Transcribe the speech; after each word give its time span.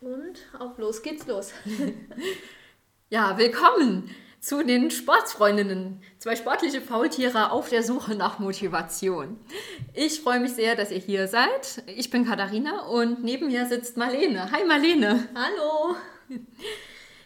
Und 0.00 0.38
auf 0.58 0.78
los 0.78 1.02
geht's 1.02 1.26
los. 1.26 1.52
ja, 3.10 3.36
willkommen 3.36 4.08
zu 4.40 4.64
den 4.64 4.90
Sportsfreundinnen. 4.90 6.00
Zwei 6.18 6.36
sportliche 6.36 6.80
Faultiere 6.80 7.52
auf 7.52 7.68
der 7.68 7.82
Suche 7.82 8.14
nach 8.14 8.38
Motivation. 8.38 9.38
Ich 9.92 10.22
freue 10.22 10.40
mich 10.40 10.54
sehr, 10.54 10.74
dass 10.74 10.90
ihr 10.90 11.00
hier 11.00 11.28
seid. 11.28 11.82
Ich 11.86 12.08
bin 12.08 12.24
Katharina 12.24 12.86
und 12.86 13.22
neben 13.22 13.48
mir 13.48 13.66
sitzt 13.66 13.98
Marlene. 13.98 14.50
Hi 14.50 14.64
Marlene. 14.64 15.28
Hallo. 15.34 15.96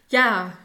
Ja, 0.09 0.59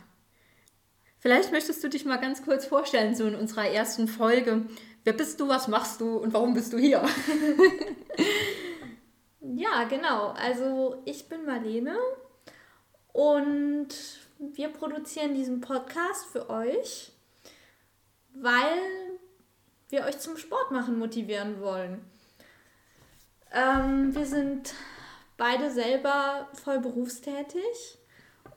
vielleicht 1.19 1.51
möchtest 1.51 1.83
du 1.83 1.89
dich 1.89 2.05
mal 2.05 2.17
ganz 2.17 2.43
kurz 2.43 2.65
vorstellen, 2.65 3.13
so 3.13 3.27
in 3.27 3.35
unserer 3.35 3.67
ersten 3.67 4.07
Folge. 4.07 4.63
Wer 5.03 5.13
bist 5.13 5.39
du, 5.39 5.47
was 5.47 5.67
machst 5.67 6.01
du 6.01 6.17
und 6.17 6.33
warum 6.33 6.55
bist 6.55 6.73
du 6.73 6.79
hier? 6.79 7.03
Ja, 9.41 9.85
genau. 9.85 10.29
Also 10.29 11.01
ich 11.05 11.29
bin 11.29 11.45
Marlene 11.45 11.97
und 13.13 13.87
wir 14.37 14.69
produzieren 14.69 15.33
diesen 15.33 15.61
Podcast 15.61 16.25
für 16.31 16.49
euch, 16.49 17.11
weil 18.33 18.79
wir 19.89 20.03
euch 20.05 20.19
zum 20.19 20.37
Sport 20.37 20.71
machen 20.71 20.99
motivieren 20.99 21.61
wollen. 21.61 22.01
Ähm, 23.51 24.13
wir 24.13 24.25
sind 24.25 24.73
beide 25.37 25.71
selber 25.71 26.49
voll 26.53 26.79
berufstätig 26.79 27.97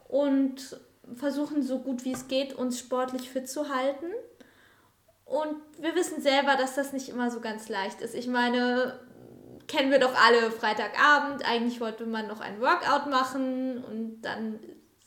und 0.09 0.79
versuchen 1.15 1.62
so 1.62 1.79
gut 1.79 2.05
wie 2.05 2.12
es 2.12 2.29
geht, 2.29 2.55
uns 2.55 2.79
sportlich 2.79 3.30
fit 3.30 3.49
zu 3.49 3.69
halten. 3.74 4.07
Und 5.24 5.57
wir 5.79 5.95
wissen 5.95 6.21
selber, 6.21 6.57
dass 6.57 6.74
das 6.74 6.93
nicht 6.93 7.09
immer 7.09 7.30
so 7.30 7.41
ganz 7.41 7.69
leicht 7.69 8.02
ist. 8.02 8.15
Ich 8.15 8.27
meine, 8.27 9.01
kennen 9.66 9.91
wir 9.91 9.98
doch 9.98 10.15
alle 10.15 10.51
Freitagabend. 10.51 11.45
Eigentlich 11.47 11.80
wollte 11.80 12.07
man 12.07 12.29
noch 12.29 12.41
ein 12.41 12.61
Workout 12.61 13.09
machen 13.11 13.83
und 13.85 14.23
dann 14.23 14.59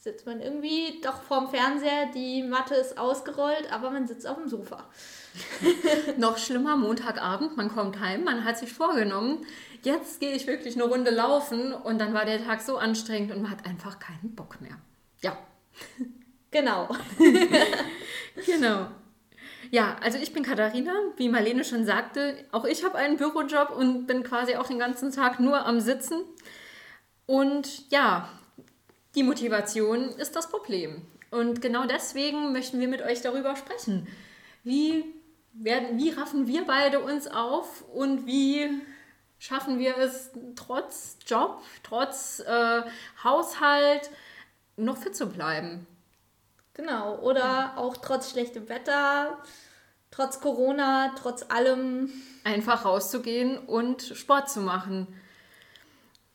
sitzt 0.05 0.27
man 0.27 0.39
irgendwie 0.39 1.01
doch 1.01 1.23
vorm 1.23 1.49
Fernseher, 1.49 2.11
die 2.13 2.43
Matte 2.43 2.75
ist 2.75 2.99
ausgerollt, 2.99 3.71
aber 3.71 3.89
man 3.89 4.05
sitzt 4.05 4.27
auf 4.27 4.37
dem 4.37 4.47
Sofa. 4.47 4.87
noch 6.17 6.37
schlimmer, 6.37 6.75
Montagabend, 6.75 7.57
man 7.57 7.73
kommt 7.73 7.99
heim, 7.99 8.23
man 8.23 8.45
hat 8.45 8.59
sich 8.59 8.71
vorgenommen, 8.71 9.43
jetzt 9.81 10.19
gehe 10.19 10.33
ich 10.33 10.45
wirklich 10.45 10.75
eine 10.75 10.83
Runde 10.83 11.09
laufen 11.09 11.73
und 11.73 11.99
dann 11.99 12.13
war 12.13 12.23
der 12.25 12.43
Tag 12.43 12.61
so 12.61 12.77
anstrengend 12.77 13.31
und 13.31 13.41
man 13.41 13.51
hat 13.51 13.65
einfach 13.65 13.97
keinen 13.97 14.35
Bock 14.35 14.61
mehr. 14.61 14.77
Ja. 15.21 15.37
Genau. 16.51 16.87
genau. 18.45 18.87
Ja, 19.71 19.97
also 20.01 20.17
ich 20.17 20.33
bin 20.33 20.43
Katharina, 20.43 20.93
wie 21.17 21.29
Marlene 21.29 21.63
schon 21.63 21.85
sagte. 21.85 22.37
Auch 22.51 22.65
ich 22.65 22.83
habe 22.83 22.97
einen 22.97 23.17
Bürojob 23.17 23.71
und 23.71 24.07
bin 24.07 24.23
quasi 24.23 24.55
auch 24.55 24.67
den 24.67 24.79
ganzen 24.79 25.11
Tag 25.11 25.39
nur 25.39 25.65
am 25.65 25.79
Sitzen. 25.79 26.23
Und 27.25 27.89
ja, 27.89 28.29
die 29.15 29.23
Motivation 29.23 30.09
ist 30.09 30.35
das 30.35 30.49
Problem. 30.49 31.01
Und 31.31 31.61
genau 31.61 31.85
deswegen 31.85 32.51
möchten 32.53 32.79
wir 32.79 32.87
mit 32.87 33.01
euch 33.01 33.21
darüber 33.21 33.55
sprechen. 33.55 34.07
Wie, 34.63 35.03
werden, 35.53 35.97
wie 35.97 36.11
raffen 36.11 36.47
wir 36.47 36.65
beide 36.65 36.99
uns 36.99 37.27
auf 37.27 37.83
und 37.93 38.25
wie 38.25 38.69
schaffen 39.39 39.79
wir 39.79 39.97
es 39.97 40.31
trotz 40.55 41.17
Job, 41.25 41.61
trotz 41.83 42.39
äh, 42.39 42.81
Haushalt 43.23 44.09
noch 44.77 44.97
fit 44.97 45.15
zu 45.15 45.27
bleiben? 45.27 45.87
Genau, 46.75 47.19
oder 47.19 47.73
auch 47.77 47.97
trotz 47.97 48.31
schlechtem 48.31 48.69
Wetter, 48.69 49.37
trotz 50.11 50.39
Corona, 50.39 51.13
trotz 51.17 51.45
allem. 51.49 52.11
Einfach 52.43 52.85
rauszugehen 52.85 53.57
und 53.57 54.01
Sport 54.03 54.49
zu 54.49 54.61
machen. 54.61 55.07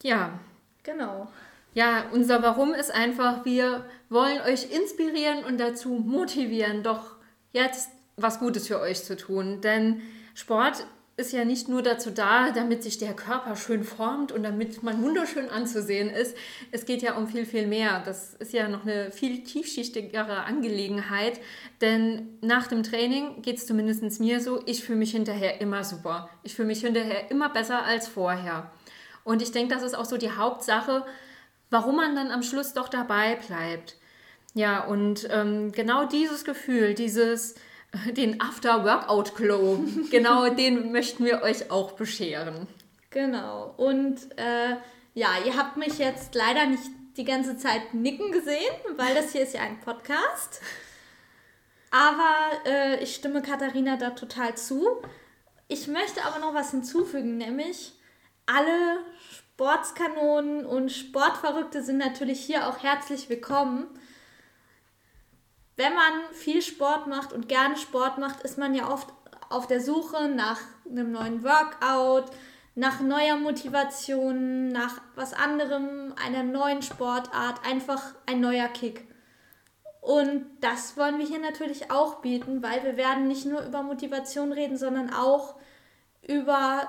Ja. 0.02 0.38
Genau. 0.82 1.28
Ja, 1.74 2.06
unser 2.12 2.42
Warum 2.42 2.74
ist 2.74 2.90
einfach, 2.90 3.44
wir 3.44 3.84
wollen 4.08 4.40
euch 4.40 4.72
inspirieren 4.72 5.44
und 5.44 5.58
dazu 5.58 5.90
motivieren, 5.90 6.82
doch 6.82 7.16
jetzt 7.52 7.90
was 8.16 8.40
Gutes 8.40 8.66
für 8.66 8.80
euch 8.80 9.04
zu 9.04 9.16
tun. 9.16 9.60
Denn 9.60 10.02
Sport 10.34 10.86
ist 11.20 11.32
ja 11.32 11.44
nicht 11.44 11.68
nur 11.68 11.82
dazu 11.82 12.10
da, 12.10 12.50
damit 12.50 12.82
sich 12.82 12.98
der 12.98 13.14
Körper 13.14 13.54
schön 13.54 13.84
formt 13.84 14.32
und 14.32 14.42
damit 14.42 14.82
man 14.82 15.02
wunderschön 15.02 15.50
anzusehen 15.50 16.10
ist. 16.10 16.36
Es 16.72 16.86
geht 16.86 17.02
ja 17.02 17.16
um 17.16 17.28
viel, 17.28 17.46
viel 17.46 17.66
mehr. 17.66 18.02
Das 18.04 18.34
ist 18.34 18.52
ja 18.52 18.68
noch 18.68 18.82
eine 18.82 19.12
viel 19.12 19.44
tiefschichtigere 19.44 20.44
Angelegenheit. 20.44 21.38
Denn 21.80 22.38
nach 22.40 22.66
dem 22.66 22.82
Training 22.82 23.42
geht 23.42 23.58
es 23.58 23.66
zumindest 23.66 24.20
mir 24.20 24.40
so, 24.40 24.62
ich 24.66 24.82
fühle 24.82 24.98
mich 24.98 25.12
hinterher 25.12 25.60
immer 25.60 25.84
super. 25.84 26.30
Ich 26.42 26.54
fühle 26.54 26.68
mich 26.68 26.80
hinterher 26.80 27.30
immer 27.30 27.50
besser 27.50 27.84
als 27.84 28.08
vorher. 28.08 28.72
Und 29.22 29.42
ich 29.42 29.52
denke, 29.52 29.74
das 29.74 29.82
ist 29.82 29.94
auch 29.94 30.06
so 30.06 30.16
die 30.16 30.32
Hauptsache, 30.32 31.04
warum 31.68 31.96
man 31.96 32.16
dann 32.16 32.30
am 32.30 32.42
Schluss 32.42 32.72
doch 32.72 32.88
dabei 32.88 33.36
bleibt. 33.36 33.96
Ja, 34.54 34.84
und 34.84 35.28
ähm, 35.30 35.70
genau 35.70 36.06
dieses 36.06 36.44
Gefühl, 36.44 36.94
dieses 36.94 37.54
den 38.12 38.40
After-Workout-Glow. 38.40 39.84
genau 40.10 40.48
den 40.48 40.92
möchten 40.92 41.24
wir 41.24 41.42
euch 41.42 41.70
auch 41.70 41.92
bescheren. 41.92 42.66
Genau. 43.10 43.74
Und 43.76 44.18
äh, 44.38 44.76
ja, 45.14 45.28
ihr 45.44 45.56
habt 45.56 45.76
mich 45.76 45.98
jetzt 45.98 46.34
leider 46.34 46.66
nicht 46.66 46.84
die 47.16 47.24
ganze 47.24 47.56
Zeit 47.56 47.92
nicken 47.92 48.30
gesehen, 48.32 48.74
weil 48.96 49.14
das 49.14 49.32
hier 49.32 49.42
ist 49.42 49.54
ja 49.54 49.62
ein 49.62 49.80
Podcast. 49.80 50.60
Aber 51.90 52.34
äh, 52.66 53.02
ich 53.02 53.16
stimme 53.16 53.42
Katharina 53.42 53.96
da 53.96 54.10
total 54.10 54.56
zu. 54.56 55.02
Ich 55.66 55.88
möchte 55.88 56.24
aber 56.24 56.38
noch 56.38 56.54
was 56.54 56.70
hinzufügen, 56.70 57.36
nämlich 57.36 57.94
alle 58.46 58.98
Sportskanonen 59.30 60.64
und 60.64 60.90
Sportverrückte 60.90 61.82
sind 61.82 61.98
natürlich 61.98 62.40
hier 62.40 62.68
auch 62.68 62.82
herzlich 62.82 63.28
willkommen 63.28 63.86
wenn 65.80 65.94
man 65.94 66.12
viel 66.32 66.60
Sport 66.60 67.06
macht 67.06 67.32
und 67.32 67.48
gerne 67.48 67.74
Sport 67.78 68.18
macht, 68.18 68.42
ist 68.42 68.58
man 68.58 68.74
ja 68.74 68.92
oft 68.92 69.08
auf 69.48 69.66
der 69.66 69.80
Suche 69.80 70.28
nach 70.28 70.60
einem 70.86 71.10
neuen 71.10 71.42
Workout, 71.42 72.30
nach 72.74 73.00
neuer 73.00 73.36
Motivation, 73.36 74.68
nach 74.68 75.00
was 75.14 75.32
anderem, 75.32 76.12
einer 76.22 76.42
neuen 76.42 76.82
Sportart, 76.82 77.64
einfach 77.66 78.14
ein 78.26 78.40
neuer 78.42 78.68
Kick. 78.68 79.08
Und 80.02 80.44
das 80.60 80.98
wollen 80.98 81.18
wir 81.18 81.24
hier 81.24 81.40
natürlich 81.40 81.90
auch 81.90 82.16
bieten, 82.16 82.62
weil 82.62 82.84
wir 82.84 82.98
werden 82.98 83.26
nicht 83.26 83.46
nur 83.46 83.62
über 83.62 83.82
Motivation 83.82 84.52
reden, 84.52 84.76
sondern 84.76 85.10
auch 85.14 85.54
über 86.28 86.88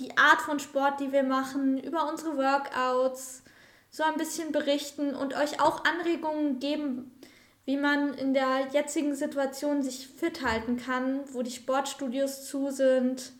die 0.00 0.18
Art 0.18 0.40
von 0.40 0.58
Sport, 0.58 0.98
die 0.98 1.12
wir 1.12 1.22
machen, 1.22 1.78
über 1.78 2.08
unsere 2.08 2.36
Workouts, 2.36 3.44
so 3.88 4.02
ein 4.02 4.16
bisschen 4.16 4.50
berichten 4.50 5.14
und 5.14 5.34
euch 5.34 5.60
auch 5.60 5.84
Anregungen 5.84 6.58
geben, 6.58 7.12
wie 7.64 7.76
man 7.76 8.14
in 8.14 8.34
der 8.34 8.68
jetzigen 8.72 9.14
Situation 9.14 9.82
sich 9.82 10.08
fit 10.08 10.44
halten 10.44 10.76
kann, 10.76 11.20
wo 11.32 11.42
die 11.42 11.50
Sportstudios 11.50 12.46
zu 12.46 12.70
sind, 12.70 13.32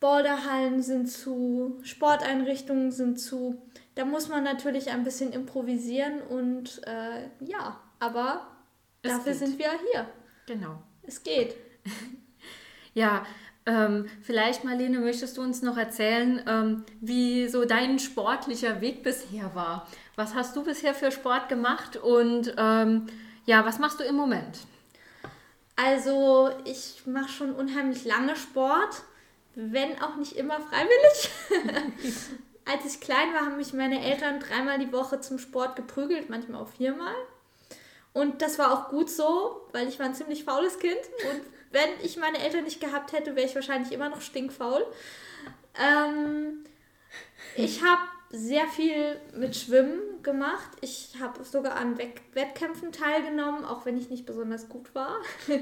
Boulderhallen 0.00 0.82
sind 0.82 1.10
zu, 1.10 1.78
Sporteinrichtungen 1.82 2.92
sind 2.92 3.18
zu. 3.18 3.62
Da 3.94 4.04
muss 4.04 4.28
man 4.28 4.44
natürlich 4.44 4.90
ein 4.90 5.04
bisschen 5.04 5.32
improvisieren 5.32 6.20
und 6.20 6.82
äh, 6.86 7.28
ja, 7.40 7.80
aber 8.00 8.46
es 9.02 9.12
dafür 9.12 9.32
geht. 9.32 9.38
sind 9.38 9.58
wir 9.58 9.70
hier. 9.92 10.06
Genau. 10.46 10.82
Es 11.02 11.22
geht. 11.22 11.56
ja, 12.94 13.24
ähm, 13.66 14.06
vielleicht, 14.20 14.64
Marlene, 14.64 14.98
möchtest 14.98 15.38
du 15.38 15.42
uns 15.42 15.62
noch 15.62 15.78
erzählen, 15.78 16.42
ähm, 16.46 16.84
wie 17.00 17.48
so 17.48 17.64
dein 17.64 17.98
sportlicher 17.98 18.82
Weg 18.82 19.02
bisher 19.02 19.54
war? 19.54 19.88
Was 20.16 20.34
hast 20.34 20.54
du 20.54 20.62
bisher 20.62 20.94
für 20.94 21.10
Sport 21.10 21.48
gemacht 21.48 21.96
und 21.96 22.54
ähm, 22.56 23.06
ja, 23.46 23.64
was 23.64 23.78
machst 23.78 24.00
du 24.00 24.04
im 24.04 24.14
Moment? 24.14 24.60
Also, 25.76 26.50
ich 26.64 27.02
mache 27.04 27.28
schon 27.28 27.52
unheimlich 27.52 28.04
lange 28.04 28.36
Sport, 28.36 29.02
wenn 29.56 30.00
auch 30.00 30.14
nicht 30.16 30.36
immer 30.36 30.60
freiwillig. 30.60 31.30
Als 32.64 32.86
ich 32.86 33.00
klein 33.00 33.34
war, 33.34 33.42
haben 33.42 33.56
mich 33.56 33.72
meine 33.72 34.02
Eltern 34.02 34.40
dreimal 34.40 34.78
die 34.78 34.92
Woche 34.92 35.20
zum 35.20 35.38
Sport 35.38 35.76
geprügelt, 35.76 36.30
manchmal 36.30 36.62
auch 36.62 36.68
viermal. 36.68 37.14
Und 38.12 38.40
das 38.40 38.58
war 38.58 38.72
auch 38.72 38.88
gut 38.88 39.10
so, 39.10 39.66
weil 39.72 39.88
ich 39.88 39.98
war 39.98 40.06
ein 40.06 40.14
ziemlich 40.14 40.44
faules 40.44 40.78
Kind. 40.78 41.00
Und 41.30 41.42
wenn 41.72 41.90
ich 42.02 42.16
meine 42.16 42.38
Eltern 42.38 42.64
nicht 42.64 42.80
gehabt 42.80 43.12
hätte, 43.12 43.34
wäre 43.34 43.46
ich 43.46 43.54
wahrscheinlich 43.56 43.92
immer 43.92 44.08
noch 44.08 44.20
stinkfaul. 44.20 44.86
Ähm, 45.76 46.64
ich 47.56 47.82
habe 47.82 48.00
sehr 48.34 48.66
viel 48.66 49.20
mit 49.36 49.54
Schwimmen 49.54 50.00
gemacht. 50.24 50.68
Ich 50.80 51.14
habe 51.20 51.44
sogar 51.44 51.76
an 51.76 51.96
Wettkämpfen 51.96 52.90
teilgenommen, 52.90 53.64
auch 53.64 53.86
wenn 53.86 53.96
ich 53.96 54.10
nicht 54.10 54.26
besonders 54.26 54.68
gut 54.68 54.92
war. 54.94 55.18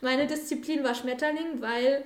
Meine 0.00 0.26
Disziplin 0.26 0.82
war 0.82 0.94
Schmetterling, 0.94 1.60
weil 1.60 2.04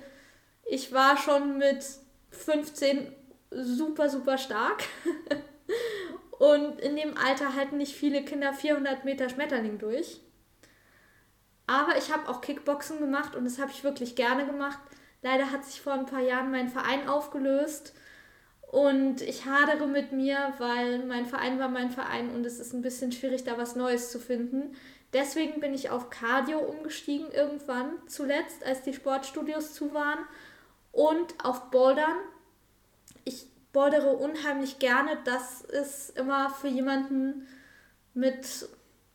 ich 0.69 0.93
war 0.93 1.17
schon 1.17 1.59
mit 1.59 1.85
15 2.31 3.13
super, 3.53 4.09
super 4.09 4.37
stark. 4.37 4.83
Und 6.39 6.81
in 6.81 6.97
dem 6.97 7.17
Alter 7.17 7.55
halten 7.55 7.77
nicht 7.77 7.95
viele 7.95 8.25
Kinder 8.25 8.53
400 8.53 9.05
Meter 9.05 9.29
Schmetterling 9.29 9.79
durch. 9.79 10.21
Aber 11.69 11.97
ich 11.97 12.13
habe 12.13 12.29
auch 12.29 12.41
Kickboxen 12.41 12.99
gemacht 12.99 13.37
und 13.37 13.45
das 13.45 13.61
habe 13.61 13.71
ich 13.71 13.85
wirklich 13.85 14.17
gerne 14.17 14.45
gemacht. 14.45 14.81
Leider 15.23 15.53
hat 15.53 15.65
sich 15.65 15.81
vor 15.81 15.93
ein 15.93 16.07
paar 16.07 16.23
Jahren 16.23 16.51
mein 16.51 16.69
Verein 16.69 17.09
aufgelöst 17.09 17.95
Und 18.71 19.21
ich 19.23 19.47
hadere 19.47 19.89
mit 19.89 20.13
mir, 20.13 20.55
weil 20.59 21.05
mein 21.05 21.27
Verein 21.27 21.59
war 21.59 21.69
mein 21.69 21.91
Verein 21.91 22.31
und 22.31 22.47
es 22.47 22.61
ist 22.61 22.73
ein 22.73 22.83
bisschen 22.83 23.11
schwierig, 23.11 23.43
da 23.43 23.59
was 23.59 23.75
Neues 23.75 24.13
zu 24.13 24.21
finden. 24.21 24.77
Deswegen 25.13 25.59
bin 25.59 25.75
ich 25.75 25.91
auf 25.91 26.09
Cardio 26.09 26.61
umgestiegen 26.61 27.33
irgendwann 27.33 27.91
zuletzt, 28.07 28.65
als 28.65 28.83
die 28.83 28.95
Sportstudios 28.95 29.75
zu 29.75 29.93
waren. 29.93 30.21
Und 30.93 31.45
auf 31.45 31.73
Bouldern. 31.73 32.17
Ich 33.25 33.49
bouldere 33.73 34.13
unheimlich 34.13 34.79
gerne. 34.79 35.19
Das 35.25 35.63
ist 35.63 36.17
immer 36.17 36.51
für 36.51 36.69
jemanden 36.69 37.49
mit 38.15 38.69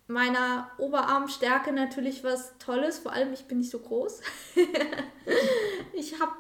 meiner 0.08 0.70
Oberarmstärke 0.80 1.72
natürlich 1.72 2.26
was 2.26 2.58
Tolles. 2.58 3.00
Vor 3.00 3.14
allem, 3.14 3.32
ich 3.32 3.46
bin 3.46 3.60
nicht 3.60 3.72
so 3.72 3.80
groß. 3.80 4.20
ich 5.94 6.20
habe 6.20 6.34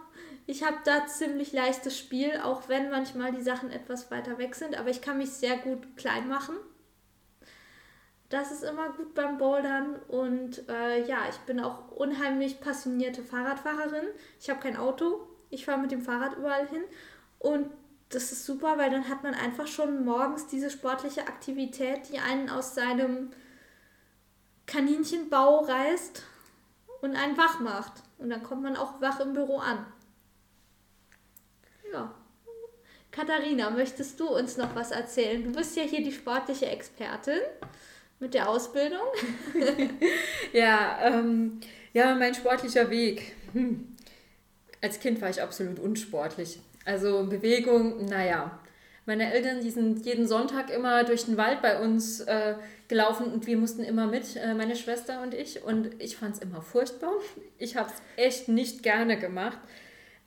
ich 0.48 0.64
hab 0.64 0.84
da 0.84 1.08
ziemlich 1.08 1.54
leichtes 1.54 1.98
Spiel, 1.98 2.40
auch 2.44 2.70
wenn 2.70 2.92
manchmal 2.92 3.32
die 3.32 3.42
Sachen 3.42 3.72
etwas 3.72 4.12
weiter 4.12 4.38
weg 4.38 4.56
sind. 4.56 4.78
Aber 4.78 4.90
ich 4.90 5.02
kann 5.02 5.18
mich 5.18 5.32
sehr 5.32 5.58
gut 5.58 5.98
klein 5.98 6.28
machen. 6.28 6.56
Das 8.30 8.52
ist 8.52 8.64
immer 8.64 8.90
gut 8.90 9.16
beim 9.16 9.38
Bouldern. 9.38 9.96
Und 10.08 10.68
äh, 10.70 11.04
ja, 11.08 11.20
ich 11.30 11.38
bin 11.40 11.60
auch 11.60 11.92
unheimlich 11.92 12.60
passionierte 12.60 13.24
Fahrradfahrerin. 13.24 14.06
Ich 14.40 14.50
habe 14.50 14.60
kein 14.60 14.78
Auto. 14.78 15.28
Ich 15.50 15.66
fahre 15.66 15.80
mit 15.80 15.92
dem 15.92 16.02
Fahrrad 16.02 16.38
überall 16.38 16.68
hin. 16.68 16.84
Und 17.40 17.70
das 18.10 18.32
ist 18.32 18.46
super, 18.46 18.78
weil 18.78 18.92
dann 18.92 19.10
hat 19.10 19.24
man 19.24 19.34
einfach 19.34 19.68
schon 19.68 20.06
morgens 20.06 20.46
diese 20.46 20.70
sportliche 20.70 21.22
Aktivität, 21.22 22.10
die 22.12 22.20
einen 22.20 22.50
aus 22.50 22.76
seinem 22.76 23.32
Kaninchenbau 24.68 25.60
reißt 25.62 26.24
und 27.02 27.16
einen 27.16 27.38
wach 27.38 27.60
macht. 27.60 27.94
Und 28.20 28.30
dann 28.30 28.44
kommt 28.44 28.62
man 28.62 28.76
auch 28.76 29.02
wach 29.02 29.20
im 29.20 29.34
Büro 29.34 29.58
an. 29.58 29.86
Ja. 31.92 32.14
Katharina, 33.12 33.70
möchtest 33.70 34.20
du 34.20 34.28
uns 34.28 34.58
noch 34.58 34.76
was 34.76 34.92
erzählen? 34.92 35.44
Du 35.44 35.52
bist 35.52 35.78
ja 35.78 35.84
hier 35.84 36.04
die 36.04 36.12
sportliche 36.12 36.66
Expertin 36.66 37.40
mit 38.20 38.34
der 38.34 38.50
Ausbildung. 38.50 39.08
ja, 40.54 41.00
ähm, 41.02 41.62
ja, 41.94 42.14
mein 42.16 42.36
sportlicher 42.36 42.90
Weg. 42.90 43.34
Hm. 43.54 43.96
Als 44.82 45.00
Kind 45.00 45.22
war 45.22 45.30
ich 45.30 45.42
absolut 45.42 45.80
unsportlich. 45.80 46.60
Also 46.84 47.26
Bewegung, 47.26 48.06
naja. 48.06 48.60
Meine 49.06 49.32
Eltern, 49.32 49.62
die 49.62 49.70
sind 49.70 50.06
jeden 50.06 50.28
Sonntag 50.28 50.70
immer 50.70 51.04
durch 51.04 51.26
den 51.26 51.38
Wald 51.38 51.62
bei 51.62 51.80
uns 51.80 52.22
äh, 52.22 52.56
gelaufen 52.88 53.32
und 53.32 53.46
wir 53.48 53.56
mussten 53.56 53.84
immer 53.84 54.08
mit, 54.08 54.36
äh, 54.36 54.54
meine 54.56 54.76
Schwester 54.76 55.22
und 55.22 55.34
ich. 55.34 55.64
Und 55.64 55.92
ich 56.02 56.18
fand 56.18 56.36
es 56.36 56.42
immer 56.42 56.62
furchtbar. 56.62 57.14
Ich 57.58 57.78
habe 57.78 57.90
es 57.90 58.24
echt 58.24 58.50
nicht 58.50 58.84
gerne 58.84 59.18
gemacht. 59.18 59.60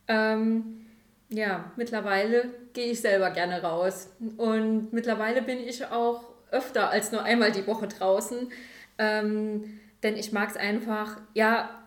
Ähm, 0.07 0.87
ja, 1.31 1.73
mittlerweile 1.77 2.51
gehe 2.73 2.93
ich 2.93 3.01
selber 3.01 3.31
gerne 3.31 3.63
raus. 3.63 4.11
Und 4.37 4.93
mittlerweile 4.93 5.43
bin 5.43 5.59
ich 5.59 5.85
auch 5.87 6.25
öfter 6.51 6.91
als 6.91 7.13
nur 7.13 7.23
einmal 7.23 7.53
die 7.53 7.67
Woche 7.67 7.89
draußen. 7.89 8.51
Ähm, 8.99 9.81
denn 10.03 10.17
ich 10.17 10.33
mag 10.33 10.51
es 10.51 10.57
einfach, 10.57 11.21
ja, 11.35 11.87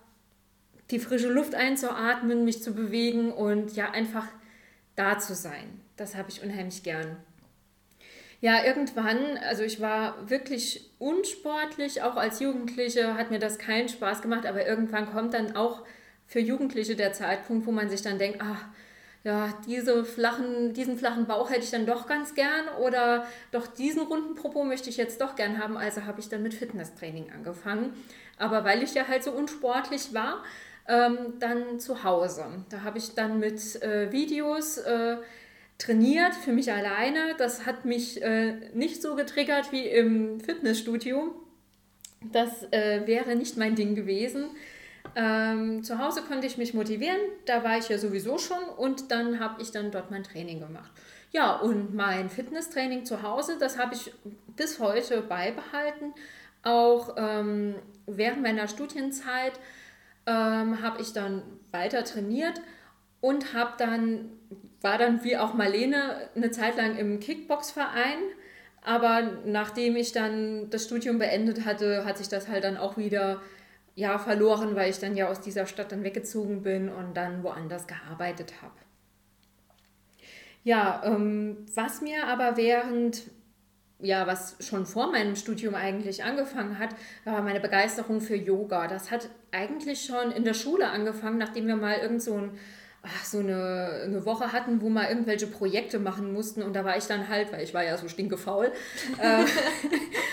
die 0.91 0.99
frische 0.99 1.29
Luft 1.29 1.55
einzuatmen, 1.55 2.43
mich 2.45 2.61
zu 2.61 2.73
bewegen 2.73 3.31
und 3.31 3.75
ja, 3.75 3.91
einfach 3.91 4.27
da 4.95 5.17
zu 5.17 5.33
sein. 5.33 5.81
Das 5.95 6.15
habe 6.15 6.29
ich 6.29 6.43
unheimlich 6.43 6.83
gern. 6.83 7.17
Ja, 8.41 8.63
irgendwann, 8.65 9.37
also 9.47 9.63
ich 9.63 9.79
war 9.79 10.29
wirklich 10.29 10.89
unsportlich, 10.99 12.01
auch 12.01 12.15
als 12.15 12.39
Jugendliche 12.39 13.15
hat 13.15 13.29
mir 13.29 13.39
das 13.39 13.59
keinen 13.59 13.87
Spaß 13.87 14.21
gemacht, 14.21 14.45
aber 14.45 14.67
irgendwann 14.67 15.11
kommt 15.11 15.33
dann 15.33 15.55
auch 15.55 15.83
für 16.25 16.39
Jugendliche 16.39 16.95
der 16.95 17.13
Zeitpunkt, 17.13 17.67
wo 17.67 17.71
man 17.71 17.89
sich 17.89 18.01
dann 18.01 18.17
denkt, 18.17 18.39
ach, 18.41 18.65
ja, 19.23 19.53
diese 19.67 20.03
flachen, 20.03 20.73
diesen 20.73 20.97
flachen 20.97 21.27
Bauch 21.27 21.51
hätte 21.51 21.61
ich 21.63 21.69
dann 21.69 21.85
doch 21.85 22.07
ganz 22.07 22.33
gern 22.33 22.67
oder 22.81 23.27
doch 23.51 23.67
diesen 23.67 24.01
runden 24.01 24.33
Popo 24.33 24.63
möchte 24.63 24.89
ich 24.89 24.97
jetzt 24.97 25.21
doch 25.21 25.35
gern 25.35 25.61
haben. 25.61 25.77
Also 25.77 26.05
habe 26.05 26.19
ich 26.19 26.29
dann 26.29 26.41
mit 26.41 26.53
Fitnesstraining 26.55 27.31
angefangen. 27.31 27.93
Aber 28.37 28.63
weil 28.63 28.81
ich 28.81 28.95
ja 28.95 29.07
halt 29.07 29.23
so 29.23 29.31
unsportlich 29.31 30.13
war, 30.15 30.43
ähm, 30.87 31.35
dann 31.39 31.79
zu 31.79 32.03
Hause. 32.03 32.45
Da 32.69 32.81
habe 32.81 32.97
ich 32.97 33.13
dann 33.13 33.39
mit 33.39 33.81
äh, 33.83 34.11
Videos 34.11 34.77
äh, 34.79 35.17
trainiert 35.77 36.33
für 36.33 36.51
mich 36.51 36.71
alleine. 36.71 37.35
Das 37.37 37.67
hat 37.67 37.85
mich 37.85 38.21
äh, 38.23 38.53
nicht 38.73 39.03
so 39.03 39.15
getriggert 39.15 39.71
wie 39.71 39.85
im 39.85 40.39
Fitnessstudio. 40.39 41.35
Das 42.31 42.63
äh, 42.71 43.05
wäre 43.05 43.35
nicht 43.35 43.57
mein 43.57 43.75
Ding 43.75 43.93
gewesen. 43.93 44.45
Ähm, 45.15 45.83
zu 45.83 45.99
Hause 45.99 46.21
konnte 46.21 46.47
ich 46.47 46.57
mich 46.57 46.73
motivieren, 46.73 47.17
da 47.45 47.63
war 47.63 47.77
ich 47.77 47.89
ja 47.89 47.97
sowieso 47.97 48.37
schon 48.37 48.63
und 48.77 49.11
dann 49.11 49.39
habe 49.39 49.61
ich 49.61 49.71
dann 49.71 49.91
dort 49.91 50.11
mein 50.11 50.23
Training 50.23 50.59
gemacht. 50.59 50.91
Ja, 51.31 51.55
und 51.55 51.93
mein 51.93 52.29
Fitnesstraining 52.29 53.05
zu 53.05 53.21
Hause, 53.21 53.57
das 53.59 53.77
habe 53.77 53.95
ich 53.95 54.13
bis 54.55 54.79
heute 54.79 55.21
beibehalten. 55.21 56.13
Auch 56.63 57.15
ähm, 57.17 57.75
während 58.05 58.43
meiner 58.43 58.67
Studienzeit 58.67 59.53
ähm, 60.25 60.81
habe 60.81 61.01
ich 61.01 61.13
dann 61.13 61.41
weiter 61.71 62.03
trainiert 62.03 62.61
und 63.21 63.53
habe 63.53 63.73
dann 63.77 64.29
war 64.81 64.97
dann 64.97 65.23
wie 65.23 65.37
auch 65.37 65.53
Marlene 65.53 66.29
eine 66.35 66.51
Zeit 66.51 66.75
lang 66.77 66.97
im 66.97 67.19
Kickbox-Verein. 67.19 68.17
Aber 68.83 69.21
nachdem 69.45 69.95
ich 69.95 70.11
dann 70.11 70.69
das 70.71 70.85
Studium 70.85 71.19
beendet 71.19 71.65
hatte, 71.65 72.03
hat 72.03 72.17
sich 72.17 72.29
das 72.29 72.47
halt 72.47 72.63
dann 72.63 72.77
auch 72.77 72.97
wieder 72.97 73.41
ja, 74.01 74.17
verloren, 74.17 74.75
weil 74.75 74.89
ich 74.89 74.97
dann 74.97 75.15
ja 75.15 75.29
aus 75.29 75.41
dieser 75.41 75.67
Stadt 75.67 75.91
dann 75.91 76.03
weggezogen 76.03 76.63
bin 76.63 76.89
und 76.89 77.15
dann 77.15 77.43
woanders 77.43 77.85
gearbeitet 77.85 78.51
habe. 78.63 78.73
Ja, 80.63 81.03
ähm, 81.05 81.67
was 81.75 82.01
mir 82.01 82.25
aber 82.25 82.57
während, 82.57 83.21
ja, 83.99 84.25
was 84.25 84.55
schon 84.59 84.87
vor 84.87 85.11
meinem 85.11 85.35
Studium 85.35 85.75
eigentlich 85.75 86.23
angefangen 86.23 86.79
hat, 86.79 86.89
war 87.25 87.43
meine 87.43 87.59
Begeisterung 87.59 88.21
für 88.21 88.35
Yoga. 88.35 88.87
Das 88.87 89.11
hat 89.11 89.29
eigentlich 89.51 90.03
schon 90.03 90.31
in 90.31 90.45
der 90.45 90.55
Schule 90.55 90.87
angefangen, 90.89 91.37
nachdem 91.37 91.67
wir 91.67 91.75
mal 91.75 91.97
irgend 91.97 92.23
so 92.23 92.35
ein 92.35 92.57
ach, 93.03 93.25
so 93.25 93.39
eine, 93.39 94.01
eine 94.03 94.25
Woche 94.25 94.51
hatten, 94.51 94.81
wo 94.81 94.89
wir 94.89 95.09
irgendwelche 95.09 95.47
Projekte 95.47 95.99
machen 95.99 96.33
mussten 96.33 96.61
und 96.61 96.75
da 96.75 96.85
war 96.85 96.97
ich 96.97 97.05
dann 97.05 97.29
halt, 97.29 97.51
weil 97.51 97.63
ich 97.63 97.73
war 97.73 97.83
ja 97.83 97.97
so 97.97 98.07
stinkefaul, 98.07 98.71
äh, 99.17 99.43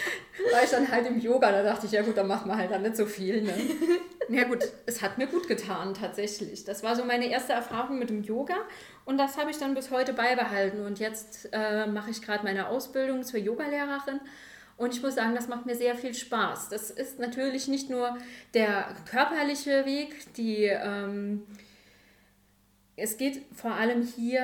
war 0.52 0.64
ich 0.64 0.70
dann 0.70 0.90
halt 0.90 1.06
im 1.06 1.20
Yoga, 1.20 1.50
da 1.50 1.62
dachte 1.62 1.86
ich, 1.86 1.92
ja 1.92 2.02
gut, 2.02 2.16
dann 2.16 2.26
machen 2.26 2.48
wir 2.50 2.56
halt 2.56 2.70
dann 2.70 2.82
nicht 2.82 2.96
so 2.96 3.06
viel. 3.06 3.42
Ne? 3.42 3.52
Ja 4.30 4.44
gut, 4.44 4.58
es 4.84 5.00
hat 5.00 5.16
mir 5.16 5.26
gut 5.26 5.48
getan 5.48 5.94
tatsächlich. 5.94 6.62
Das 6.64 6.82
war 6.82 6.94
so 6.94 7.02
meine 7.02 7.30
erste 7.30 7.54
Erfahrung 7.54 7.98
mit 7.98 8.10
dem 8.10 8.22
Yoga 8.22 8.56
und 9.06 9.16
das 9.16 9.38
habe 9.38 9.50
ich 9.50 9.56
dann 9.56 9.74
bis 9.74 9.90
heute 9.90 10.12
beibehalten 10.12 10.84
und 10.84 10.98
jetzt 10.98 11.48
äh, 11.50 11.86
mache 11.86 12.10
ich 12.10 12.20
gerade 12.20 12.44
meine 12.44 12.68
Ausbildung 12.68 13.22
zur 13.22 13.40
Yogalehrerin 13.40 14.20
und 14.76 14.94
ich 14.94 15.02
muss 15.02 15.14
sagen, 15.14 15.34
das 15.34 15.48
macht 15.48 15.64
mir 15.64 15.76
sehr 15.76 15.94
viel 15.94 16.12
Spaß. 16.12 16.68
Das 16.68 16.90
ist 16.90 17.18
natürlich 17.18 17.68
nicht 17.68 17.88
nur 17.88 18.18
der 18.52 18.94
körperliche 19.10 19.86
Weg, 19.86 20.34
die... 20.34 20.64
Ähm, 20.64 21.46
es 22.98 23.16
geht 23.16 23.42
vor 23.54 23.72
allem 23.72 24.02
hier 24.02 24.42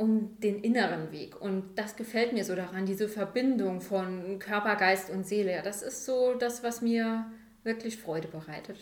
um 0.00 0.40
den 0.40 0.60
inneren 0.60 1.12
Weg. 1.12 1.38
Und 1.40 1.76
das 1.76 1.94
gefällt 1.94 2.32
mir 2.32 2.42
so 2.42 2.56
daran, 2.56 2.86
diese 2.86 3.06
Verbindung 3.06 3.82
von 3.82 4.38
Körper, 4.38 4.76
Geist 4.76 5.10
und 5.10 5.26
Seele. 5.26 5.60
Das 5.62 5.82
ist 5.82 6.06
so 6.06 6.32
das, 6.34 6.62
was 6.62 6.80
mir 6.80 7.26
wirklich 7.64 7.98
Freude 7.98 8.26
bereitet. 8.26 8.78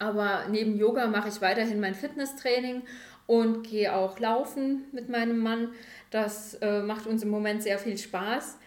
Aber 0.00 0.46
neben 0.50 0.76
Yoga 0.76 1.06
mache 1.06 1.28
ich 1.28 1.40
weiterhin 1.40 1.78
mein 1.78 1.94
Fitnesstraining 1.94 2.82
und 3.28 3.68
gehe 3.68 3.94
auch 3.94 4.18
laufen 4.18 4.86
mit 4.90 5.08
meinem 5.08 5.38
Mann. 5.38 5.68
Das 6.10 6.54
äh, 6.54 6.82
macht 6.82 7.06
uns 7.06 7.22
im 7.22 7.30
Moment 7.30 7.62
sehr 7.62 7.78
viel 7.78 7.96
Spaß. 7.96 8.58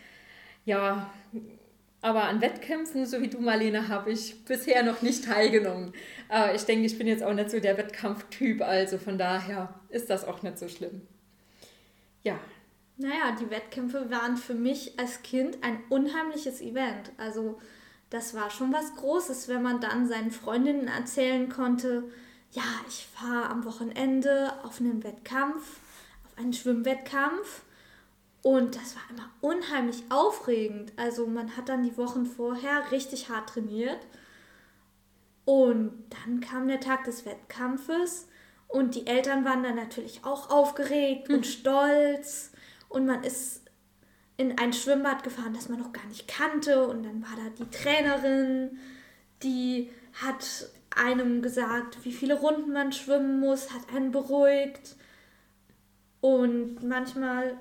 Ja, 0.64 1.10
aber 2.00 2.24
an 2.24 2.40
Wettkämpfen, 2.40 3.06
so 3.06 3.22
wie 3.22 3.28
du, 3.28 3.42
Marlene, 3.42 3.90
habe 3.90 4.12
ich 4.12 4.46
bisher 4.46 4.82
noch 4.84 5.02
nicht 5.02 5.26
teilgenommen. 5.26 5.92
Aber 6.30 6.56
ich 6.56 6.64
denke, 6.64 6.86
ich 6.86 6.98
bin 6.98 7.08
jetzt 7.08 7.22
auch 7.24 7.34
nicht 7.34 7.52
so 7.52 7.60
der 7.60 7.78
Wettkampftyp, 7.78 8.62
also 8.62 8.98
von 8.98 9.18
daher 9.18 9.74
ist 9.90 10.10
das 10.10 10.24
auch 10.24 10.42
nicht 10.42 10.58
so 10.58 10.70
schlimm. 10.70 11.02
Ja. 12.24 12.40
Naja, 12.98 13.36
die 13.40 13.50
Wettkämpfe 13.50 14.12
waren 14.12 14.36
für 14.36 14.54
mich 14.54 15.00
als 15.00 15.22
Kind 15.24 15.64
ein 15.64 15.82
unheimliches 15.90 16.60
Event. 16.62 17.12
Also 17.18 17.60
das 18.10 18.34
war 18.34 18.50
schon 18.50 18.74
was 18.74 18.96
Großes, 18.96 19.48
wenn 19.48 19.62
man 19.62 19.80
dann 19.80 20.08
seinen 20.08 20.32
Freundinnen 20.32 20.88
erzählen 20.88 21.48
konnte, 21.50 22.04
ja, 22.52 22.64
ich 22.88 23.08
fahre 23.14 23.50
am 23.50 23.64
Wochenende 23.64 24.52
auf 24.64 24.80
einen 24.80 25.04
Wettkampf, 25.04 25.80
auf 26.26 26.38
einen 26.38 26.54
Schwimmwettkampf 26.54 27.62
und 28.42 28.76
das 28.76 28.96
war 28.96 29.04
immer 29.10 29.30
unheimlich 29.42 30.04
aufregend. 30.10 30.94
Also 30.96 31.28
man 31.28 31.56
hat 31.58 31.70
dann 31.70 31.84
die 31.84 31.98
Wochen 31.98 32.26
vorher 32.26 32.92
richtig 32.92 33.30
hart 33.30 33.50
trainiert. 33.50 34.00
Und 35.46 36.06
dann 36.10 36.40
kam 36.40 36.68
der 36.68 36.80
Tag 36.80 37.04
des 37.04 37.26
Wettkampfes 37.26 38.28
und 38.70 38.94
die 38.94 39.08
Eltern 39.08 39.44
waren 39.46 39.64
dann 39.64 39.76
natürlich 39.76 40.24
auch 40.24 40.52
aufgeregt 40.52 41.28
und 41.30 41.38
hm. 41.38 41.44
stolz. 41.44 42.52
Und 42.88 43.08
man 43.08 43.24
ist 43.24 43.64
in 44.38 44.58
ein 44.60 44.74
Schwimmbad 44.74 45.24
gefahren, 45.24 45.54
das 45.54 45.70
man 45.70 45.80
noch 45.80 45.92
gar 45.92 46.06
nicht 46.06 46.28
kannte. 46.28 46.88
Und 46.88 47.04
dann 47.04 47.22
war 47.24 47.36
da 47.36 47.50
die 47.58 47.70
Trainerin, 47.72 48.78
die 49.42 49.90
hat 50.14 50.70
einem 50.96 51.42
gesagt, 51.42 52.06
wie 52.06 52.14
viele 52.14 52.40
Runden 52.40 52.72
man 52.72 52.92
schwimmen 52.92 53.40
muss, 53.40 53.74
hat 53.74 53.94
einen 53.94 54.12
beruhigt. 54.12 54.96
Und 56.22 56.84
manchmal 56.84 57.58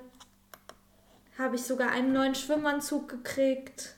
habe 1.39 1.55
ich 1.55 1.63
sogar 1.63 1.89
einen 1.91 2.13
neuen 2.13 2.35
Schwimmanzug 2.35 3.09
gekriegt 3.09 3.95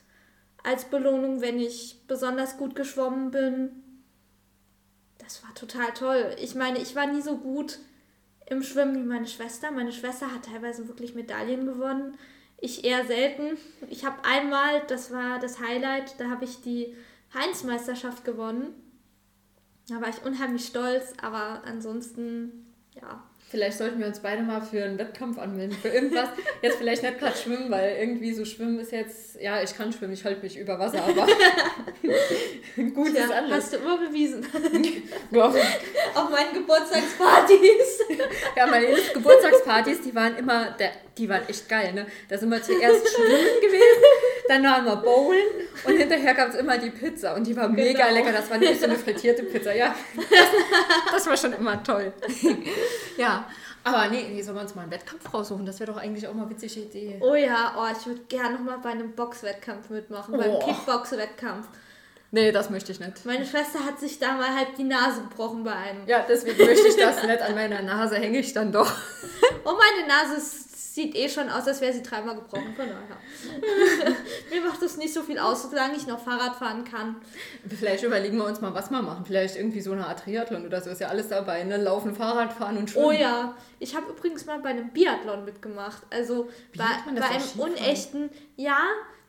als 0.64 0.86
Belohnung, 0.86 1.42
wenn 1.42 1.58
ich 1.58 2.00
besonders 2.08 2.56
gut 2.56 2.74
geschwommen 2.74 3.30
bin. 3.30 3.81
Das 5.32 5.42
war 5.44 5.54
total 5.54 5.94
toll. 5.94 6.36
Ich 6.42 6.54
meine, 6.54 6.78
ich 6.78 6.94
war 6.94 7.06
nie 7.06 7.22
so 7.22 7.38
gut 7.38 7.78
im 8.44 8.62
Schwimmen 8.62 8.96
wie 8.96 9.08
meine 9.08 9.26
Schwester. 9.26 9.70
Meine 9.70 9.92
Schwester 9.92 10.30
hat 10.30 10.44
teilweise 10.44 10.88
wirklich 10.88 11.14
Medaillen 11.14 11.64
gewonnen. 11.64 12.18
Ich 12.58 12.84
eher 12.84 13.06
selten. 13.06 13.56
Ich 13.88 14.04
habe 14.04 14.22
einmal, 14.26 14.82
das 14.88 15.10
war 15.10 15.38
das 15.38 15.58
Highlight, 15.58 16.20
da 16.20 16.28
habe 16.28 16.44
ich 16.44 16.60
die 16.60 16.94
Heinz-Meisterschaft 17.32 18.26
gewonnen. 18.26 18.74
Da 19.88 20.02
war 20.02 20.10
ich 20.10 20.22
unheimlich 20.22 20.66
stolz, 20.66 21.14
aber 21.22 21.62
ansonsten, 21.64 22.66
ja, 22.94 23.24
Vielleicht 23.52 23.76
sollten 23.76 24.00
wir 24.00 24.06
uns 24.06 24.20
beide 24.20 24.40
mal 24.40 24.62
für 24.62 24.82
einen 24.82 24.98
Wettkampf 24.98 25.38
anmelden, 25.38 25.76
für 25.76 25.88
irgendwas. 25.88 26.30
Jetzt 26.62 26.78
vielleicht 26.78 27.02
nicht 27.02 27.18
gerade 27.18 27.36
schwimmen, 27.36 27.70
weil 27.70 27.98
irgendwie 28.00 28.32
so 28.32 28.46
schwimmen 28.46 28.80
ist 28.80 28.92
jetzt, 28.92 29.38
ja, 29.38 29.62
ich 29.62 29.76
kann 29.76 29.92
schwimmen, 29.92 30.14
ich 30.14 30.24
halte 30.24 30.42
mich 30.42 30.58
über 30.58 30.78
Wasser, 30.78 31.02
aber 31.02 31.26
gut 32.94 33.14
ja, 33.14 33.24
ist 33.24 33.30
anders. 33.30 33.64
Hast 33.64 33.72
du 33.74 33.76
immer 33.76 33.98
bewiesen. 33.98 34.42
ja. 35.32 35.52
Auf 36.14 36.30
meinen 36.30 36.54
Geburtstagspartys. 36.54 38.00
ja, 38.56 38.66
meine 38.68 38.86
Geburtstagspartys, 39.12 40.00
die 40.00 40.14
waren 40.14 40.34
immer, 40.38 40.70
der, 40.70 40.92
die 41.18 41.28
waren 41.28 41.46
echt 41.46 41.68
geil, 41.68 41.92
ne? 41.92 42.06
Da 42.30 42.38
sind 42.38 42.48
wir 42.48 42.62
zuerst 42.62 43.06
schwimmen 43.06 43.60
gewesen, 43.60 44.02
dann 44.52 44.64
waren 44.64 44.84
wir 44.84 44.96
bowlen 44.96 45.68
und 45.84 45.96
hinterher 45.96 46.34
gab 46.34 46.50
es 46.50 46.56
immer 46.56 46.76
die 46.76 46.90
Pizza 46.90 47.34
und 47.34 47.46
die 47.46 47.56
war 47.56 47.68
genau. 47.68 47.82
mega 47.82 48.08
lecker. 48.10 48.32
Das 48.32 48.50
war 48.50 48.58
nicht 48.58 48.78
so 48.78 48.86
eine 48.86 48.96
frittierte 48.96 49.44
Pizza, 49.44 49.74
ja. 49.74 49.94
Das, 50.16 50.26
das 51.12 51.26
war 51.26 51.36
schon 51.36 51.52
immer 51.54 51.82
toll. 51.82 52.12
ja, 53.16 53.46
aber 53.84 54.08
nee, 54.08 54.28
nee, 54.30 54.42
sollen 54.42 54.56
wir 54.56 54.62
uns 54.62 54.74
mal 54.74 54.82
einen 54.82 54.92
Wettkampf 54.92 55.32
raussuchen? 55.32 55.64
Das 55.64 55.80
wäre 55.80 55.92
doch 55.92 55.98
eigentlich 55.98 56.26
auch 56.28 56.34
mal 56.34 56.42
eine 56.42 56.50
witzige 56.50 56.80
Idee. 56.80 57.18
Oh 57.20 57.34
ja, 57.34 57.74
oh, 57.78 57.96
ich 57.98 58.06
würde 58.06 58.20
gerne 58.28 58.56
noch 58.56 58.60
mal 58.60 58.78
bei 58.78 58.90
einem 58.90 59.12
Boxwettkampf 59.12 59.90
mitmachen, 59.90 60.34
oh. 60.34 60.38
beim 60.38 60.58
Kickbox-Wettkampf. 60.60 61.66
Nee, 62.34 62.50
das 62.50 62.70
möchte 62.70 62.92
ich 62.92 63.00
nicht. 63.00 63.26
Meine 63.26 63.44
Schwester 63.44 63.84
hat 63.84 64.00
sich 64.00 64.18
da 64.18 64.32
mal 64.34 64.54
halb 64.54 64.74
die 64.76 64.84
Nase 64.84 65.20
gebrochen 65.20 65.64
bei 65.64 65.72
einem. 65.72 66.06
Ja, 66.06 66.24
deswegen 66.26 66.64
möchte 66.64 66.88
ich 66.88 66.96
das 66.96 67.22
nicht. 67.22 67.42
An 67.42 67.54
meiner 67.54 67.82
Nase 67.82 68.16
hänge 68.16 68.38
ich 68.38 68.52
dann 68.54 68.72
doch. 68.72 68.90
Oh, 69.64 69.72
meine 69.72 70.08
Nase 70.08 70.36
ist 70.36 70.61
sieht 70.92 71.14
eh 71.14 71.26
schon 71.26 71.48
aus, 71.48 71.66
als 71.66 71.80
wäre 71.80 71.92
sie 71.92 72.02
dreimal 72.02 72.34
gebrochen. 72.34 72.74
Von 72.76 72.86
daher. 72.86 74.12
Mir 74.50 74.60
macht 74.60 74.82
das 74.82 74.98
nicht 74.98 75.14
so 75.14 75.22
viel 75.22 75.38
aus, 75.38 75.62
solange 75.62 75.96
ich 75.96 76.06
noch 76.06 76.22
Fahrrad 76.22 76.54
fahren 76.56 76.84
kann. 76.84 77.16
Vielleicht 77.66 78.04
überlegen 78.04 78.36
wir 78.36 78.44
uns 78.44 78.60
mal, 78.60 78.74
was 78.74 78.90
wir 78.90 79.00
machen. 79.00 79.24
Vielleicht 79.24 79.56
irgendwie 79.56 79.80
so 79.80 79.92
eine 79.92 80.06
Art 80.06 80.20
Triathlon 80.20 80.66
oder 80.66 80.82
so. 80.82 80.90
Ist 80.90 81.00
ja 81.00 81.08
alles 81.08 81.28
dabei, 81.28 81.64
ne? 81.64 81.78
Laufen, 81.78 82.14
Fahrrad 82.14 82.52
fahren 82.52 82.76
und 82.76 82.90
schwimmen. 82.90 83.06
Oh 83.06 83.10
ja. 83.10 83.56
Ich 83.78 83.96
habe 83.96 84.10
übrigens 84.10 84.44
mal 84.44 84.58
bei 84.58 84.68
einem 84.68 84.90
Biathlon 84.90 85.46
mitgemacht. 85.46 86.02
Also 86.10 86.50
bei, 86.76 86.84
bei 87.18 87.22
einem 87.22 87.48
unechten, 87.56 88.28
ja, 88.56 88.78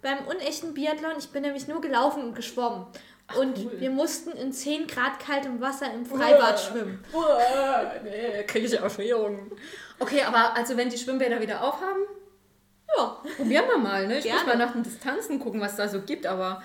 beim 0.02 0.28
unechten 0.28 0.74
Biathlon. 0.74 1.14
Ich 1.18 1.30
bin 1.30 1.44
nämlich 1.44 1.70
nur 1.70 1.80
gelaufen 1.80 2.24
und 2.24 2.36
geschwommen. 2.36 2.88
Ach, 3.34 3.40
und 3.40 3.58
cool. 3.58 3.72
wir 3.80 3.90
mussten 3.90 4.32
in 4.32 4.52
10 4.52 4.88
Grad 4.88 5.20
kaltem 5.20 5.60
Wasser 5.62 5.94
im 5.94 6.06
Freibad 6.06 6.60
schwimmen. 6.60 7.04
nee, 8.04 8.44
kriege 8.44 8.68
ich 8.68 8.74
Erschwerungen. 8.74 9.52
Okay, 10.00 10.22
aber 10.24 10.56
also 10.56 10.78
wenn 10.78 10.90
die 10.90 10.98
Schwimmbäder 10.98 11.42
wieder 11.42 11.64
aufhaben, 11.64 12.04
ja. 12.96 13.22
Probieren 13.38 13.68
wir 13.68 13.78
mal, 13.78 14.08
ne? 14.08 14.20
Ich 14.20 14.24
Gerne. 14.24 14.40
muss 14.40 14.48
mal 14.48 14.58
nach 14.58 14.74
den 14.74 14.84
Distanzen 14.84 15.40
gucken, 15.40 15.62
was 15.62 15.76
da 15.76 15.88
so 15.88 16.02
gibt, 16.02 16.26
aber 16.26 16.62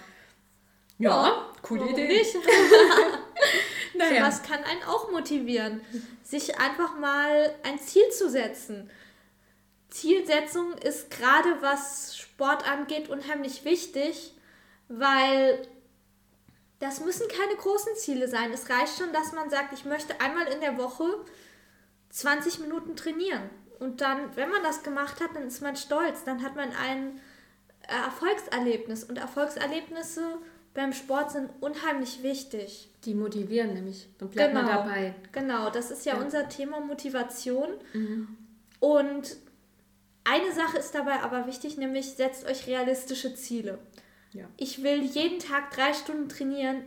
ja, 0.98 1.26
ja 1.26 1.46
coole 1.62 1.88
Idee. 1.88 2.08
Nicht? 2.08 2.34
naja. 3.94 4.26
Was 4.26 4.42
kann 4.42 4.62
einen 4.64 4.82
auch 4.84 5.10
motivieren, 5.10 5.80
sich 6.22 6.58
einfach 6.58 6.98
mal 6.98 7.54
ein 7.62 7.78
Ziel 7.78 8.08
zu 8.10 8.28
setzen. 8.28 8.90
Zielsetzung 9.88 10.76
ist 10.78 11.10
gerade 11.10 11.62
was 11.62 12.16
Sport 12.16 12.70
angeht 12.70 13.08
unheimlich 13.08 13.64
wichtig, 13.64 14.34
weil 14.88 15.66
das 16.80 17.00
müssen 17.00 17.26
keine 17.28 17.56
großen 17.56 17.96
Ziele 17.96 18.28
sein. 18.28 18.52
Es 18.52 18.70
reicht 18.70 18.98
schon, 18.98 19.12
dass 19.12 19.32
man 19.32 19.50
sagt, 19.50 19.72
ich 19.72 19.84
möchte 19.84 20.20
einmal 20.20 20.46
in 20.46 20.60
der 20.60 20.78
Woche 20.78 21.04
20 22.10 22.60
Minuten 22.60 22.96
trainieren. 22.96 23.50
Und 23.78 24.00
dann, 24.00 24.36
wenn 24.36 24.50
man 24.50 24.62
das 24.62 24.82
gemacht 24.82 25.20
hat, 25.20 25.34
dann 25.34 25.46
ist 25.46 25.60
man 25.60 25.76
stolz. 25.76 26.24
Dann 26.24 26.42
hat 26.42 26.56
man 26.56 26.70
ein 26.72 27.20
äh, 27.82 28.04
Erfolgserlebnis. 28.04 29.04
Und 29.04 29.18
Erfolgserlebnisse 29.18 30.38
beim 30.74 30.92
Sport 30.92 31.32
sind 31.32 31.50
unheimlich 31.60 32.22
wichtig. 32.22 32.88
Die 33.04 33.14
motivieren 33.14 33.74
nämlich. 33.74 34.08
Dann 34.18 34.28
bleibt 34.28 34.54
genau, 34.54 34.62
man 34.62 34.76
dabei. 34.76 35.14
Genau, 35.32 35.70
das 35.70 35.90
ist 35.90 36.06
ja, 36.06 36.14
ja. 36.14 36.22
unser 36.22 36.48
Thema 36.48 36.80
Motivation. 36.80 37.70
Mhm. 37.92 38.36
Und 38.80 39.36
eine 40.24 40.52
Sache 40.52 40.78
ist 40.78 40.94
dabei 40.94 41.20
aber 41.22 41.46
wichtig, 41.46 41.78
nämlich 41.78 42.10
setzt 42.12 42.46
euch 42.46 42.66
realistische 42.66 43.34
Ziele. 43.34 43.78
Ja. 44.32 44.48
Ich 44.56 44.82
will 44.82 45.02
jeden 45.02 45.38
Tag 45.38 45.70
drei 45.70 45.92
Stunden 45.92 46.28
trainieren. 46.28 46.82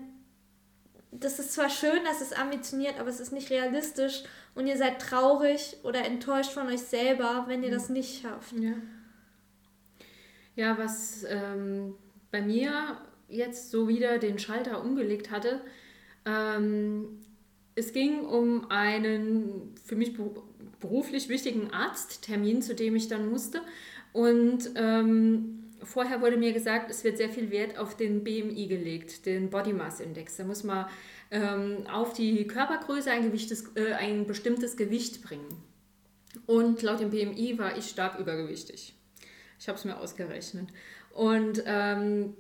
Das 1.11 1.39
ist 1.39 1.53
zwar 1.53 1.69
schön, 1.69 1.99
das 2.05 2.21
ist 2.21 2.37
ambitioniert, 2.37 2.99
aber 2.99 3.09
es 3.09 3.19
ist 3.19 3.33
nicht 3.33 3.49
realistisch 3.49 4.23
und 4.55 4.67
ihr 4.67 4.77
seid 4.77 5.01
traurig 5.01 5.77
oder 5.83 6.05
enttäuscht 6.05 6.51
von 6.51 6.67
euch 6.67 6.81
selber, 6.81 7.45
wenn 7.47 7.63
ihr 7.63 7.69
mhm. 7.69 7.73
das 7.73 7.89
nicht 7.89 8.21
schafft. 8.21 8.53
Ja, 8.53 8.73
ja 10.55 10.77
was 10.77 11.25
ähm, 11.27 11.95
bei 12.31 12.41
mir 12.41 12.97
jetzt 13.27 13.71
so 13.71 13.87
wieder 13.87 14.19
den 14.19 14.39
Schalter 14.39 14.81
umgelegt 14.81 15.31
hatte, 15.31 15.61
ähm, 16.25 17.19
es 17.75 17.93
ging 17.93 18.25
um 18.25 18.69
einen 18.69 19.75
für 19.83 19.95
mich 19.95 20.13
beruflich 20.79 21.29
wichtigen 21.29 21.71
Arzttermin, 21.71 22.61
zu 22.61 22.75
dem 22.75 22.95
ich 22.95 23.07
dann 23.07 23.29
musste. 23.29 23.61
Und 24.13 24.71
ähm, 24.75 25.60
vorher 25.83 26.21
wurde 26.21 26.37
mir 26.37 26.53
gesagt, 26.53 26.91
es 26.91 27.03
wird 27.03 27.17
sehr 27.17 27.29
viel 27.29 27.51
Wert 27.51 27.77
auf 27.77 27.95
den 27.95 28.23
BMI 28.23 28.67
gelegt, 28.67 29.25
den 29.25 29.49
Body 29.49 29.73
Mass 29.73 29.99
Index. 29.99 30.37
Da 30.37 30.43
muss 30.43 30.63
man 30.63 30.87
ähm, 31.31 31.85
auf 31.91 32.13
die 32.13 32.45
Körpergröße 32.47 33.11
ein, 33.11 33.23
Gewichtes, 33.23 33.65
äh, 33.75 33.93
ein 33.93 34.27
bestimmtes 34.27 34.77
Gewicht 34.77 35.23
bringen. 35.23 35.63
Und 36.45 36.81
laut 36.81 36.99
dem 36.99 37.09
BMI 37.09 37.57
war 37.57 37.77
ich 37.77 37.85
stark 37.85 38.19
übergewichtig. 38.19 38.93
Ich 39.59 39.67
habe 39.67 39.77
es 39.77 39.85
mir 39.85 39.97
ausgerechnet. 39.97 40.69
Und 41.13 41.63
ähm, 41.65 42.35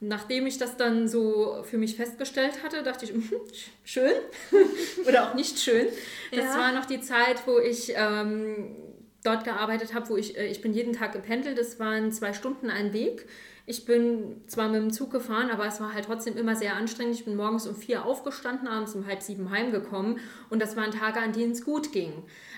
nachdem 0.00 0.46
ich 0.46 0.58
das 0.58 0.76
dann 0.76 1.08
so 1.08 1.62
für 1.64 1.78
mich 1.78 1.96
festgestellt 1.96 2.62
hatte, 2.62 2.82
dachte 2.82 3.04
ich, 3.04 3.12
schön 3.84 4.12
oder 5.06 5.28
auch 5.28 5.34
nicht 5.34 5.58
schön. 5.58 5.86
Das 6.30 6.44
ja. 6.44 6.58
war 6.58 6.72
noch 6.72 6.86
die 6.86 7.00
Zeit, 7.00 7.46
wo 7.46 7.58
ich 7.58 7.92
ähm, 7.94 8.76
dort 9.22 9.44
gearbeitet 9.44 9.94
habe, 9.94 10.08
wo 10.08 10.16
ich, 10.16 10.36
äh, 10.36 10.46
ich 10.46 10.60
bin 10.60 10.72
jeden 10.72 10.92
Tag 10.92 11.12
gependelt. 11.12 11.58
Das 11.58 11.78
waren 11.78 12.12
zwei 12.12 12.32
Stunden 12.32 12.70
ein 12.70 12.92
Weg. 12.92 13.26
Ich 13.66 13.84
bin 13.84 14.42
zwar 14.48 14.68
mit 14.68 14.80
dem 14.80 14.92
Zug 14.92 15.12
gefahren, 15.12 15.50
aber 15.50 15.66
es 15.66 15.80
war 15.80 15.94
halt 15.94 16.06
trotzdem 16.06 16.36
immer 16.36 16.56
sehr 16.56 16.74
anstrengend. 16.74 17.14
Ich 17.14 17.24
bin 17.24 17.36
morgens 17.36 17.66
um 17.66 17.76
vier 17.76 18.04
aufgestanden, 18.04 18.66
abends 18.66 18.94
um 18.94 19.06
halb 19.06 19.22
sieben 19.22 19.50
heimgekommen 19.50 20.18
und 20.48 20.60
das 20.60 20.76
waren 20.76 20.90
Tage, 20.90 21.20
an 21.20 21.32
denen 21.32 21.52
es 21.52 21.64
gut 21.64 21.92
ging. 21.92 22.12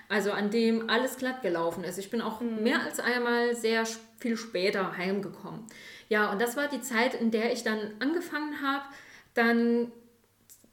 Also 0.08 0.32
an 0.32 0.50
dem 0.50 0.88
alles 0.88 1.16
glatt 1.16 1.42
gelaufen 1.42 1.84
ist. 1.84 1.98
Ich 1.98 2.10
bin 2.10 2.22
auch 2.22 2.40
mhm. 2.40 2.62
mehr 2.62 2.82
als 2.82 3.00
einmal 3.00 3.54
sehr 3.54 3.84
viel 4.18 4.36
später 4.36 4.96
heimgekommen. 4.96 5.64
Ja, 6.08 6.30
und 6.32 6.40
das 6.40 6.56
war 6.56 6.68
die 6.68 6.80
Zeit, 6.80 7.14
in 7.14 7.30
der 7.30 7.52
ich 7.52 7.62
dann 7.62 7.78
angefangen 7.98 8.62
habe, 8.62 8.84
dann 9.34 9.92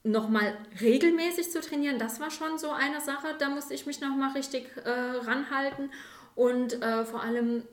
nochmal 0.04 0.58
regelmäßig 0.80 1.52
zu 1.52 1.62
trainieren. 1.62 2.00
Das 2.00 2.20
war 2.20 2.32
schon 2.32 2.58
so 2.58 2.72
eine 2.72 3.02
Sache, 3.02 3.28
da 3.38 3.50
musste 3.50 3.74
ich 3.74 3.86
mich 3.86 4.02
nochmal 4.02 4.32
richtig 4.32 4.66
äh, 4.84 4.90
ranhalten 4.90 5.92
und 6.36 6.82
äh, 6.82 7.06
vor 7.06 7.22
allem 7.22 7.64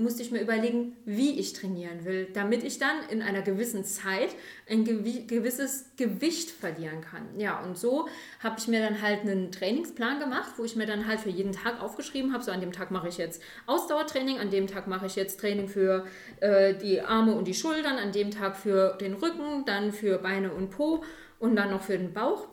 musste 0.00 0.22
ich 0.22 0.30
mir 0.30 0.40
überlegen, 0.40 0.96
wie 1.04 1.38
ich 1.38 1.52
trainieren 1.52 2.04
will, 2.04 2.28
damit 2.32 2.64
ich 2.64 2.78
dann 2.78 2.96
in 3.10 3.22
einer 3.22 3.42
gewissen 3.42 3.84
Zeit 3.84 4.30
ein 4.68 4.84
gewisses 4.84 5.90
Gewicht 5.96 6.50
verlieren 6.50 7.00
kann. 7.02 7.38
Ja, 7.38 7.60
und 7.60 7.76
so 7.76 8.08
habe 8.42 8.56
ich 8.58 8.66
mir 8.66 8.80
dann 8.80 9.02
halt 9.02 9.20
einen 9.20 9.52
Trainingsplan 9.52 10.18
gemacht, 10.18 10.54
wo 10.56 10.64
ich 10.64 10.76
mir 10.76 10.86
dann 10.86 11.06
halt 11.06 11.20
für 11.20 11.28
jeden 11.28 11.52
Tag 11.52 11.82
aufgeschrieben 11.82 12.32
habe, 12.32 12.42
so 12.42 12.50
an 12.50 12.60
dem 12.60 12.72
Tag 12.72 12.90
mache 12.90 13.08
ich 13.08 13.18
jetzt 13.18 13.42
Ausdauertraining, 13.66 14.38
an 14.38 14.50
dem 14.50 14.66
Tag 14.66 14.86
mache 14.86 15.06
ich 15.06 15.16
jetzt 15.16 15.40
Training 15.40 15.68
für 15.68 16.06
äh, 16.40 16.74
die 16.74 17.00
Arme 17.02 17.34
und 17.34 17.46
die 17.46 17.54
Schultern, 17.54 17.98
an 17.98 18.12
dem 18.12 18.30
Tag 18.30 18.56
für 18.56 18.96
den 19.00 19.14
Rücken, 19.14 19.64
dann 19.66 19.92
für 19.92 20.18
Beine 20.18 20.52
und 20.52 20.70
Po 20.70 21.04
und 21.40 21.56
dann 21.56 21.70
noch 21.70 21.82
für 21.82 21.98
den 21.98 22.12
Bauch. 22.12 22.46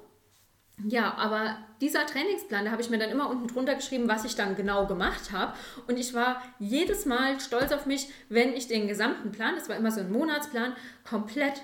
Ja, 0.84 1.15
aber 1.15 1.58
dieser 1.82 2.06
Trainingsplan, 2.06 2.65
da 2.65 2.72
habe 2.72 2.82
ich 2.82 2.89
mir 2.89 3.00
dann 3.00 3.10
immer 3.10 3.29
unten 3.29 3.48
drunter 3.48 3.75
geschrieben, 3.75 4.08
was 4.08 4.25
ich 4.25 4.36
dann 4.36 4.56
genau 4.56 4.86
gemacht 4.86 5.32
habe. 5.32 5.53
Und 5.88 5.98
ich 5.98 6.13
war 6.13 6.41
jedes 6.60 7.06
Mal 7.06 7.39
stolz 7.39 7.72
auf 7.72 7.86
mich, 7.88 8.10
wenn 8.29 8.53
ich 8.53 8.67
den 8.67 8.88
gesamten 8.88 9.32
Plan, 9.32 9.56
das 9.56 9.70
war 9.70 9.75
immer 9.75 9.91
so 9.91 10.01
ein 10.01 10.12
Monatsplan, 10.12 10.75
komplett 11.08 11.62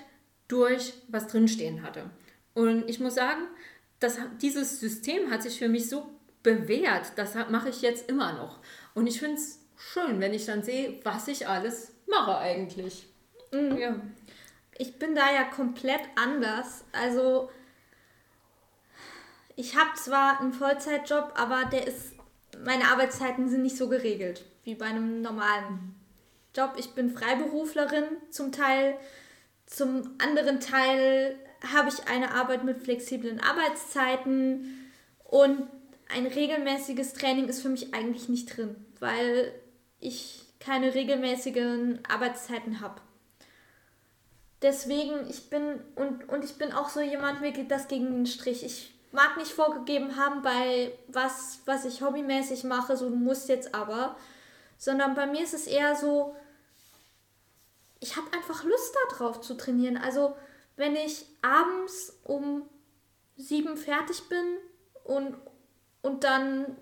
durch 0.48 0.94
was 1.08 1.28
drinstehen 1.28 1.82
hatte. 1.82 2.10
Und 2.54 2.88
ich 2.88 3.00
muss 3.00 3.14
sagen, 3.14 3.42
das, 4.00 4.18
dieses 4.42 4.80
System 4.80 5.30
hat 5.30 5.42
sich 5.42 5.58
für 5.58 5.68
mich 5.68 5.88
so 5.88 6.06
bewährt, 6.42 7.12
das 7.16 7.34
mache 7.50 7.68
ich 7.68 7.82
jetzt 7.82 8.08
immer 8.08 8.32
noch. 8.32 8.58
Und 8.94 9.06
ich 9.06 9.20
finde 9.20 9.36
es 9.36 9.60
schön, 9.76 10.20
wenn 10.20 10.34
ich 10.34 10.46
dann 10.46 10.62
sehe, 10.62 11.00
was 11.04 11.28
ich 11.28 11.46
alles 11.48 11.94
mache 12.06 12.36
eigentlich. 12.36 13.06
Mhm. 13.52 13.78
Ja. 13.78 13.96
Ich 14.76 14.98
bin 14.98 15.14
da 15.14 15.32
ja 15.32 15.44
komplett 15.44 16.00
anders. 16.16 16.84
Also 16.92 17.50
ich 19.56 19.76
habe 19.76 19.94
zwar 19.94 20.40
einen 20.40 20.52
Vollzeitjob, 20.52 21.32
aber 21.36 21.64
der 21.66 21.86
ist 21.86 22.14
meine 22.62 22.88
Arbeitszeiten 22.88 23.48
sind 23.48 23.62
nicht 23.62 23.76
so 23.76 23.88
geregelt 23.88 24.44
wie 24.64 24.74
bei 24.74 24.86
einem 24.86 25.22
normalen 25.22 25.94
Job. 26.54 26.74
Ich 26.76 26.90
bin 26.90 27.10
Freiberuflerin 27.10 28.04
zum 28.30 28.52
Teil, 28.52 28.96
zum 29.66 30.14
anderen 30.18 30.60
Teil 30.60 31.36
habe 31.72 31.88
ich 31.88 32.08
eine 32.08 32.32
Arbeit 32.32 32.64
mit 32.64 32.82
flexiblen 32.82 33.40
Arbeitszeiten 33.40 34.90
und 35.24 35.66
ein 36.08 36.26
regelmäßiges 36.26 37.14
Training 37.14 37.48
ist 37.48 37.62
für 37.62 37.70
mich 37.70 37.94
eigentlich 37.94 38.28
nicht 38.28 38.56
drin, 38.56 38.76
weil 39.00 39.52
ich 40.00 40.42
keine 40.60 40.94
regelmäßigen 40.94 42.00
Arbeitszeiten 42.08 42.80
habe. 42.80 43.00
Deswegen, 44.64 45.28
ich 45.28 45.50
bin, 45.50 45.78
und, 45.94 46.26
und 46.30 46.42
ich 46.42 46.56
bin 46.56 46.72
auch 46.72 46.88
so 46.88 47.02
jemand, 47.02 47.42
mir 47.42 47.52
geht 47.52 47.70
das 47.70 47.86
gegen 47.86 48.06
den 48.06 48.26
Strich. 48.26 48.64
Ich 48.64 48.94
mag 49.12 49.36
nicht 49.36 49.52
vorgegeben 49.52 50.16
haben 50.16 50.40
bei 50.40 50.90
was, 51.08 51.60
was 51.66 51.84
ich 51.84 52.00
hobbymäßig 52.00 52.64
mache, 52.64 52.96
so 52.96 53.10
du 53.10 53.14
musst 53.14 53.50
jetzt 53.50 53.74
aber, 53.74 54.16
sondern 54.78 55.14
bei 55.14 55.26
mir 55.26 55.42
ist 55.42 55.52
es 55.52 55.66
eher 55.66 55.94
so, 55.94 56.34
ich 58.00 58.16
habe 58.16 58.32
einfach 58.32 58.64
Lust 58.64 58.96
darauf 59.10 59.42
zu 59.42 59.54
trainieren. 59.54 59.98
Also 59.98 60.34
wenn 60.76 60.96
ich 60.96 61.26
abends 61.42 62.18
um 62.24 62.62
sieben 63.36 63.76
fertig 63.76 64.30
bin 64.30 64.56
und, 65.04 65.36
und 66.00 66.24
dann 66.24 66.74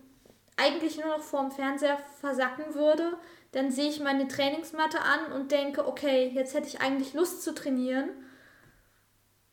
eigentlich 0.56 0.98
nur 0.98 1.08
noch 1.08 1.24
vorm 1.24 1.50
Fernseher 1.50 1.98
versacken 2.20 2.76
würde, 2.76 3.18
dann 3.52 3.70
sehe 3.70 3.88
ich 3.88 4.00
meine 4.00 4.28
Trainingsmatte 4.28 5.00
an 5.00 5.32
und 5.32 5.52
denke, 5.52 5.86
okay, 5.86 6.30
jetzt 6.34 6.54
hätte 6.54 6.68
ich 6.68 6.80
eigentlich 6.80 7.14
Lust 7.14 7.42
zu 7.42 7.54
trainieren. 7.54 8.08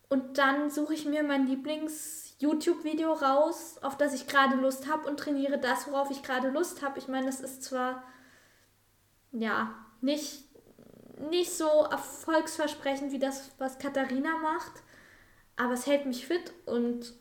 Und 0.07 0.37
dann 0.37 0.71
suche 0.71 0.93
ich 0.93 1.05
mir 1.05 1.21
mein 1.21 1.45
Lieblings-YouTube-Video 1.45 3.11
raus, 3.13 3.77
auf 3.81 3.97
das 3.97 4.13
ich 4.13 4.25
gerade 4.27 4.55
Lust 4.55 4.89
habe 4.89 5.07
und 5.07 5.19
trainiere 5.19 5.59
das, 5.59 5.87
worauf 5.87 6.09
ich 6.09 6.23
gerade 6.23 6.49
Lust 6.49 6.81
habe. 6.81 6.97
Ich 6.97 7.07
meine, 7.07 7.27
das 7.27 7.41
ist 7.41 7.61
zwar 7.63 8.03
ja 9.31 9.75
nicht, 10.01 10.45
nicht 11.29 11.51
so 11.51 11.67
erfolgsversprechend 11.67 13.11
wie 13.11 13.19
das, 13.19 13.51
was 13.59 13.77
Katharina 13.77 14.37
macht, 14.37 14.81
aber 15.57 15.73
es 15.73 15.85
hält 15.85 16.05
mich 16.05 16.25
fit 16.25 16.53
und 16.65 17.13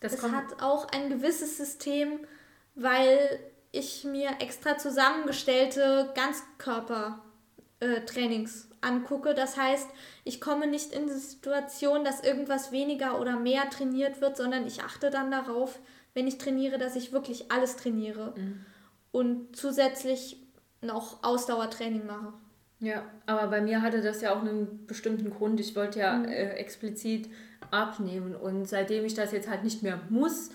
das 0.00 0.14
es 0.14 0.22
hat 0.22 0.62
auch 0.62 0.88
ein 0.88 1.10
gewisses 1.10 1.58
System, 1.58 2.26
weil 2.74 3.38
ich 3.72 4.04
mir 4.04 4.30
extra 4.40 4.78
zusammengestellte 4.78 6.12
Ganzkörpertrainings 6.14 8.66
äh, 8.66 8.72
angucke. 8.82 9.34
Das 9.34 9.56
heißt, 9.56 9.88
ich 10.24 10.40
komme 10.40 10.66
nicht 10.66 10.92
in 10.92 11.06
die 11.06 11.14
Situation, 11.14 12.04
dass 12.04 12.22
irgendwas 12.22 12.70
weniger 12.70 13.18
oder 13.18 13.38
mehr 13.38 13.70
trainiert 13.70 14.20
wird, 14.20 14.36
sondern 14.36 14.66
ich 14.66 14.82
achte 14.82 15.10
dann 15.10 15.30
darauf, 15.30 15.78
wenn 16.14 16.26
ich 16.26 16.36
trainiere, 16.36 16.78
dass 16.78 16.96
ich 16.96 17.12
wirklich 17.12 17.50
alles 17.50 17.76
trainiere 17.76 18.34
mhm. 18.36 18.66
und 19.10 19.56
zusätzlich 19.56 20.36
noch 20.82 21.22
Ausdauertraining 21.22 22.06
mache. 22.06 22.34
Ja, 22.80 23.04
aber 23.26 23.46
bei 23.46 23.60
mir 23.60 23.80
hatte 23.80 24.02
das 24.02 24.20
ja 24.20 24.34
auch 24.34 24.40
einen 24.40 24.86
bestimmten 24.86 25.30
Grund. 25.30 25.60
Ich 25.60 25.76
wollte 25.76 26.00
ja 26.00 26.14
mhm. 26.14 26.24
äh, 26.26 26.50
explizit 26.54 27.30
abnehmen 27.70 28.34
und 28.34 28.68
seitdem 28.68 29.04
ich 29.04 29.14
das 29.14 29.32
jetzt 29.32 29.48
halt 29.48 29.64
nicht 29.64 29.82
mehr 29.82 30.00
muss, 30.10 30.50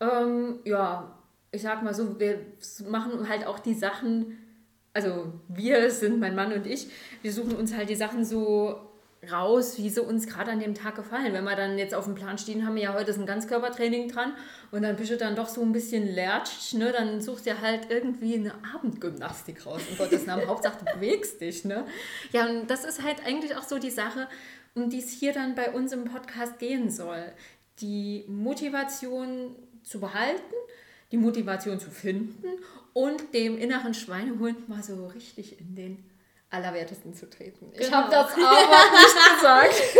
ähm, 0.00 0.58
ja, 0.64 1.16
ich 1.52 1.62
sag 1.62 1.82
mal 1.82 1.94
so, 1.94 2.18
wir 2.18 2.38
machen 2.88 3.28
halt 3.28 3.46
auch 3.46 3.58
die 3.58 3.74
Sachen, 3.74 4.38
also 4.92 5.32
wir 5.48 5.90
sind 5.90 6.20
mein 6.20 6.34
Mann 6.34 6.52
und 6.52 6.66
ich, 6.66 6.88
wir 7.22 7.32
suchen 7.32 7.56
uns 7.56 7.74
halt 7.74 7.88
die 7.88 7.96
Sachen 7.96 8.24
so 8.24 8.90
raus, 9.30 9.76
wie 9.76 9.90
sie 9.90 10.02
uns 10.02 10.26
gerade 10.26 10.50
an 10.50 10.60
dem 10.60 10.74
Tag 10.74 10.94
gefallen. 10.94 11.32
Wenn 11.32 11.44
wir 11.44 11.56
dann 11.56 11.76
jetzt 11.76 11.94
auf 11.94 12.04
dem 12.04 12.14
Plan 12.14 12.38
stehen, 12.38 12.64
haben 12.64 12.76
wir 12.76 12.82
ja 12.82 12.94
heute 12.94 13.12
ein 13.12 13.26
Ganzkörpertraining 13.26 14.08
dran 14.08 14.32
und 14.70 14.82
dann 14.82 14.96
bist 14.96 15.10
du 15.10 15.16
dann 15.16 15.36
doch 15.36 15.48
so 15.48 15.60
ein 15.60 15.72
bisschen 15.72 16.06
lertsch, 16.06 16.72
ne? 16.74 16.92
dann 16.92 17.20
suchst 17.20 17.46
du 17.46 17.60
halt 17.60 17.90
irgendwie 17.90 18.36
eine 18.36 18.54
Abendgymnastik 18.74 19.66
raus. 19.66 19.82
In 19.90 19.98
Gottes 19.98 20.24
Namen, 20.26 20.46
Hauptsache 20.46 20.84
du 20.84 20.94
bewegst 20.94 21.40
dich. 21.40 21.64
Ne? 21.64 21.84
Ja, 22.32 22.46
und 22.46 22.68
das 22.68 22.84
ist 22.84 23.02
halt 23.02 23.26
eigentlich 23.26 23.56
auch 23.56 23.64
so 23.64 23.78
die 23.78 23.90
Sache, 23.90 24.26
um 24.74 24.88
die 24.88 25.00
es 25.00 25.10
hier 25.10 25.32
dann 25.32 25.54
bei 25.54 25.70
uns 25.72 25.92
im 25.92 26.04
Podcast 26.04 26.58
gehen 26.58 26.90
soll. 26.90 27.24
Die 27.80 28.24
Motivation 28.28 29.54
zu 29.82 30.00
behalten 30.00 30.54
die 31.12 31.16
Motivation 31.16 31.80
zu 31.80 31.90
finden 31.90 32.46
und 32.92 33.34
dem 33.34 33.58
inneren 33.58 33.94
Schweinehund 33.94 34.68
mal 34.68 34.82
so 34.82 35.06
richtig 35.08 35.60
in 35.60 35.74
den 35.74 36.10
Allerwertesten 36.50 37.14
zu 37.14 37.30
treten. 37.30 37.72
Ich 37.78 37.92
habe 37.92 38.08
genau. 38.08 38.22
das 38.22 38.32
aber 38.32 38.90
nicht 38.92 39.36
gesagt. 39.36 39.74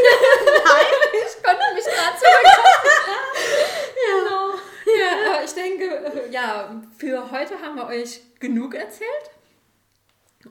Nein, 0.64 0.86
ich 1.12 1.42
konnte 1.42 1.62
mich 1.74 1.84
gerade 1.84 2.18
zurückhalten. 2.18 2.80
ja. 4.08 4.24
Genau. 4.24 4.50
Ja, 4.98 5.34
aber 5.34 5.44
ich 5.44 5.52
denke, 5.52 6.28
ja, 6.32 6.82
für 6.98 7.30
heute 7.30 7.60
haben 7.60 7.76
wir 7.76 7.86
euch 7.86 8.20
genug 8.40 8.74
erzählt. 8.74 9.30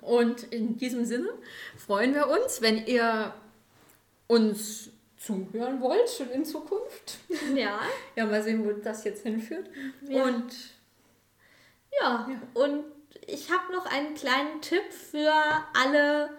Und 0.02 0.44
in 0.44 0.78
diesem 0.78 1.04
Sinne 1.04 1.30
freuen 1.78 2.14
wir 2.14 2.28
uns, 2.28 2.62
wenn 2.62 2.86
ihr 2.86 3.34
uns 4.28 4.92
zuhören 5.20 5.82
wollt, 5.82 6.10
schon 6.10 6.30
in 6.32 6.46
Zukunft. 6.46 7.20
Ja. 7.54 7.80
ja, 8.16 8.26
mal 8.26 8.42
sehen, 8.42 8.66
wo 8.66 8.72
das 8.72 9.04
jetzt 9.04 9.24
hinführt. 9.24 9.70
Ja. 10.08 10.24
Und 10.24 10.54
ja, 12.00 12.30
ja. 12.30 12.62
und 12.62 12.86
ich 13.28 13.52
habe 13.52 13.74
noch 13.74 13.86
einen 13.86 14.14
kleinen 14.16 14.62
Tipp 14.62 14.94
für 14.94 15.32
alle 15.74 16.30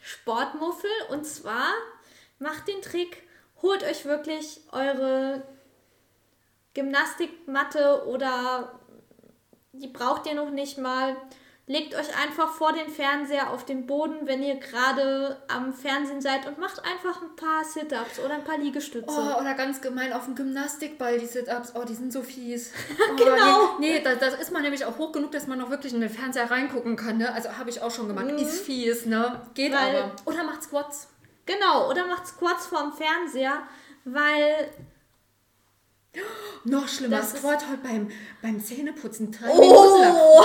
Sportmuffel. 0.00 0.90
Und 1.10 1.24
zwar 1.24 1.72
macht 2.38 2.68
den 2.68 2.82
Trick, 2.82 3.22
holt 3.62 3.84
euch 3.84 4.04
wirklich 4.04 4.60
eure 4.72 5.42
Gymnastikmatte 6.74 8.06
oder 8.06 8.80
die 9.72 9.88
braucht 9.88 10.26
ihr 10.26 10.34
noch 10.34 10.50
nicht 10.50 10.78
mal 10.78 11.16
legt 11.70 11.94
euch 11.94 12.08
einfach 12.20 12.50
vor 12.52 12.72
den 12.72 12.88
Fernseher 12.88 13.50
auf 13.50 13.64
den 13.64 13.86
Boden, 13.86 14.26
wenn 14.26 14.42
ihr 14.42 14.56
gerade 14.56 15.40
am 15.46 15.72
Fernsehen 15.72 16.20
seid 16.20 16.48
und 16.48 16.58
macht 16.58 16.84
einfach 16.84 17.22
ein 17.22 17.36
paar 17.36 17.64
Sit-Ups 17.64 18.18
oder 18.18 18.34
ein 18.34 18.42
paar 18.42 18.58
Liegestütze. 18.58 19.06
Oh, 19.08 19.40
oder 19.40 19.54
ganz 19.54 19.80
gemein 19.80 20.12
auf 20.12 20.24
dem 20.24 20.34
Gymnastikball, 20.34 21.20
die 21.20 21.26
Sit-Ups. 21.26 21.74
Oh, 21.76 21.84
die 21.84 21.94
sind 21.94 22.12
so 22.12 22.22
fies. 22.22 22.72
Oh, 23.12 23.16
genau. 23.16 23.78
Nee, 23.78 23.94
nee 23.94 24.00
da, 24.00 24.14
das 24.16 24.34
ist 24.34 24.52
man 24.52 24.62
nämlich 24.62 24.84
auch 24.84 24.98
hoch 24.98 25.12
genug, 25.12 25.30
dass 25.30 25.46
man 25.46 25.58
noch 25.58 25.70
wirklich 25.70 25.94
in 25.94 26.00
den 26.00 26.10
Fernseher 26.10 26.50
reingucken 26.50 26.96
kann. 26.96 27.18
Ne? 27.18 27.32
Also 27.32 27.56
habe 27.56 27.70
ich 27.70 27.80
auch 27.80 27.90
schon 27.90 28.08
gemacht. 28.08 28.26
Mhm. 28.26 28.38
Ist 28.38 28.62
fies, 28.62 29.06
ne? 29.06 29.40
Geht 29.54 29.72
weil, 29.72 29.96
aber. 29.96 30.16
Oder 30.26 30.44
macht 30.44 30.64
Squats. 30.64 31.08
Genau, 31.46 31.88
oder 31.88 32.06
macht 32.06 32.26
Squats 32.26 32.66
vorm 32.66 32.92
Fernseher, 32.92 33.62
weil 34.04 34.70
noch 36.64 36.88
schlimmer, 36.88 37.22
Squat 37.22 37.64
heute 37.70 37.82
beim, 37.82 38.10
beim 38.42 38.60
Zähneputzen. 38.60 39.30
Drei 39.30 39.48
oh. 39.48 39.60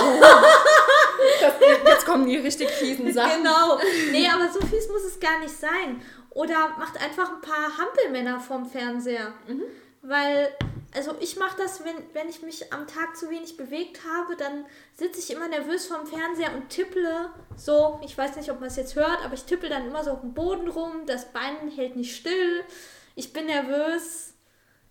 Kommen 2.16 2.28
die 2.28 2.36
richtig 2.36 2.70
fiesen 2.70 3.12
Sachen. 3.12 3.42
Genau. 3.42 3.78
Nee, 4.10 4.28
aber 4.28 4.50
so 4.50 4.60
fies 4.60 4.88
muss 4.88 5.04
es 5.04 5.20
gar 5.20 5.38
nicht 5.40 5.54
sein. 5.54 6.00
Oder 6.30 6.76
macht 6.78 7.00
einfach 7.00 7.30
ein 7.30 7.40
paar 7.40 7.78
Hampelmänner 7.78 8.40
vorm 8.40 8.66
Fernseher. 8.66 9.34
Mhm. 9.46 9.62
Weil, 10.02 10.48
also 10.94 11.14
ich 11.20 11.36
mache 11.36 11.56
das, 11.58 11.84
wenn, 11.84 11.96
wenn 12.12 12.28
ich 12.28 12.42
mich 12.42 12.72
am 12.72 12.86
Tag 12.86 13.16
zu 13.16 13.28
wenig 13.30 13.56
bewegt 13.56 14.00
habe, 14.04 14.36
dann 14.36 14.64
sitze 14.94 15.18
ich 15.18 15.30
immer 15.30 15.48
nervös 15.48 15.86
vorm 15.86 16.06
Fernseher 16.06 16.54
und 16.54 16.68
tipple 16.68 17.30
so, 17.56 18.00
ich 18.04 18.16
weiß 18.16 18.36
nicht, 18.36 18.50
ob 18.50 18.60
man 18.60 18.68
es 18.68 18.76
jetzt 18.76 18.96
hört, 18.96 19.24
aber 19.24 19.34
ich 19.34 19.44
tippel 19.44 19.68
dann 19.68 19.86
immer 19.86 20.04
so 20.04 20.12
auf 20.12 20.20
dem 20.20 20.34
Boden 20.34 20.68
rum, 20.68 21.06
das 21.06 21.32
Bein 21.32 21.68
hält 21.74 21.96
nicht 21.96 22.16
still, 22.16 22.62
ich 23.14 23.32
bin 23.32 23.46
nervös, 23.46 24.34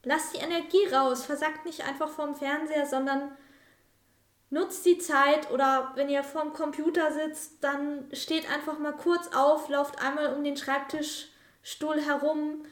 Lasst 0.05 0.35
die 0.35 0.39
Energie 0.39 0.85
raus. 0.93 1.25
Versackt 1.25 1.65
nicht 1.65 1.83
einfach 1.83 2.07
vorm 2.07 2.35
Fernseher, 2.35 2.85
sondern 2.85 3.31
nutzt 4.49 4.85
die 4.85 4.97
Zeit 4.97 5.51
oder 5.51 5.91
wenn 5.95 6.09
ihr 6.09 6.23
vorm 6.23 6.53
Computer 6.53 7.11
sitzt, 7.11 7.63
dann 7.63 8.05
steht 8.13 8.49
einfach 8.51 8.79
mal 8.79 8.93
kurz 8.93 9.29
auf, 9.35 9.69
lauft 9.69 10.01
einmal 10.01 10.33
um 10.33 10.43
den 10.43 10.57
Schreibtischstuhl 10.57 12.01
herum. 12.01 12.65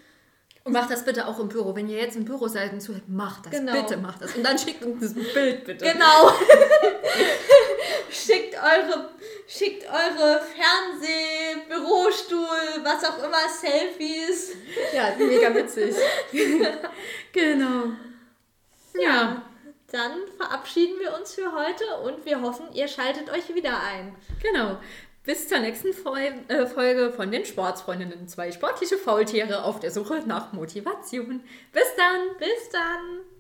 Und 0.64 0.72
macht 0.72 0.92
das 0.92 1.04
bitte 1.04 1.28
auch 1.28 1.40
im 1.40 1.50
Büro. 1.50 1.76
Wenn 1.76 1.90
ihr 1.90 1.98
jetzt 1.98 2.16
im 2.16 2.24
Büro 2.24 2.48
seid 2.48 2.72
und 2.72 2.80
zuhört, 2.80 3.10
macht 3.10 3.48
das. 3.48 3.52
Genau. 3.52 3.74
Bitte 3.74 3.98
macht 3.98 4.22
das. 4.22 4.34
Und 4.34 4.44
dann 4.44 4.58
schickt 4.58 4.82
uns 4.86 5.14
ein 5.14 5.26
Bild, 5.34 5.66
bitte. 5.66 5.84
Genau. 5.84 6.32
schickt 8.10 8.56
eure, 8.56 9.10
schickt 9.46 9.86
eure 9.86 10.40
Fernseh, 10.40 11.66
Bürostuhl, 11.68 12.82
was 12.82 13.04
auch 13.04 13.18
immer, 13.18 13.50
Selfies. 13.50 14.56
Ja, 14.94 15.14
mega 15.18 15.54
witzig. 15.54 15.96
genau. 17.34 17.88
Ja. 18.98 19.42
Dann 19.94 20.28
verabschieden 20.38 21.00
wir 21.00 21.14
uns 21.16 21.36
für 21.36 21.54
heute 21.54 21.84
und 22.04 22.26
wir 22.26 22.42
hoffen, 22.42 22.66
ihr 22.74 22.88
schaltet 22.88 23.30
euch 23.30 23.54
wieder 23.54 23.80
ein. 23.80 24.16
Genau. 24.42 24.80
Bis 25.24 25.48
zur 25.48 25.60
nächsten 25.60 25.90
äh, 25.90 26.66
Folge 26.66 27.12
von 27.12 27.32
den 27.32 27.46
Sportsfreundinnen. 27.46 28.28
Zwei 28.28 28.52
sportliche 28.52 28.98
Faultiere 28.98 29.64
auf 29.64 29.80
der 29.80 29.92
Suche 29.92 30.24
nach 30.26 30.52
Motivation. 30.52 31.44
Bis 31.72 31.86
dann. 31.96 32.38
Bis 32.40 32.70
dann. 32.72 33.33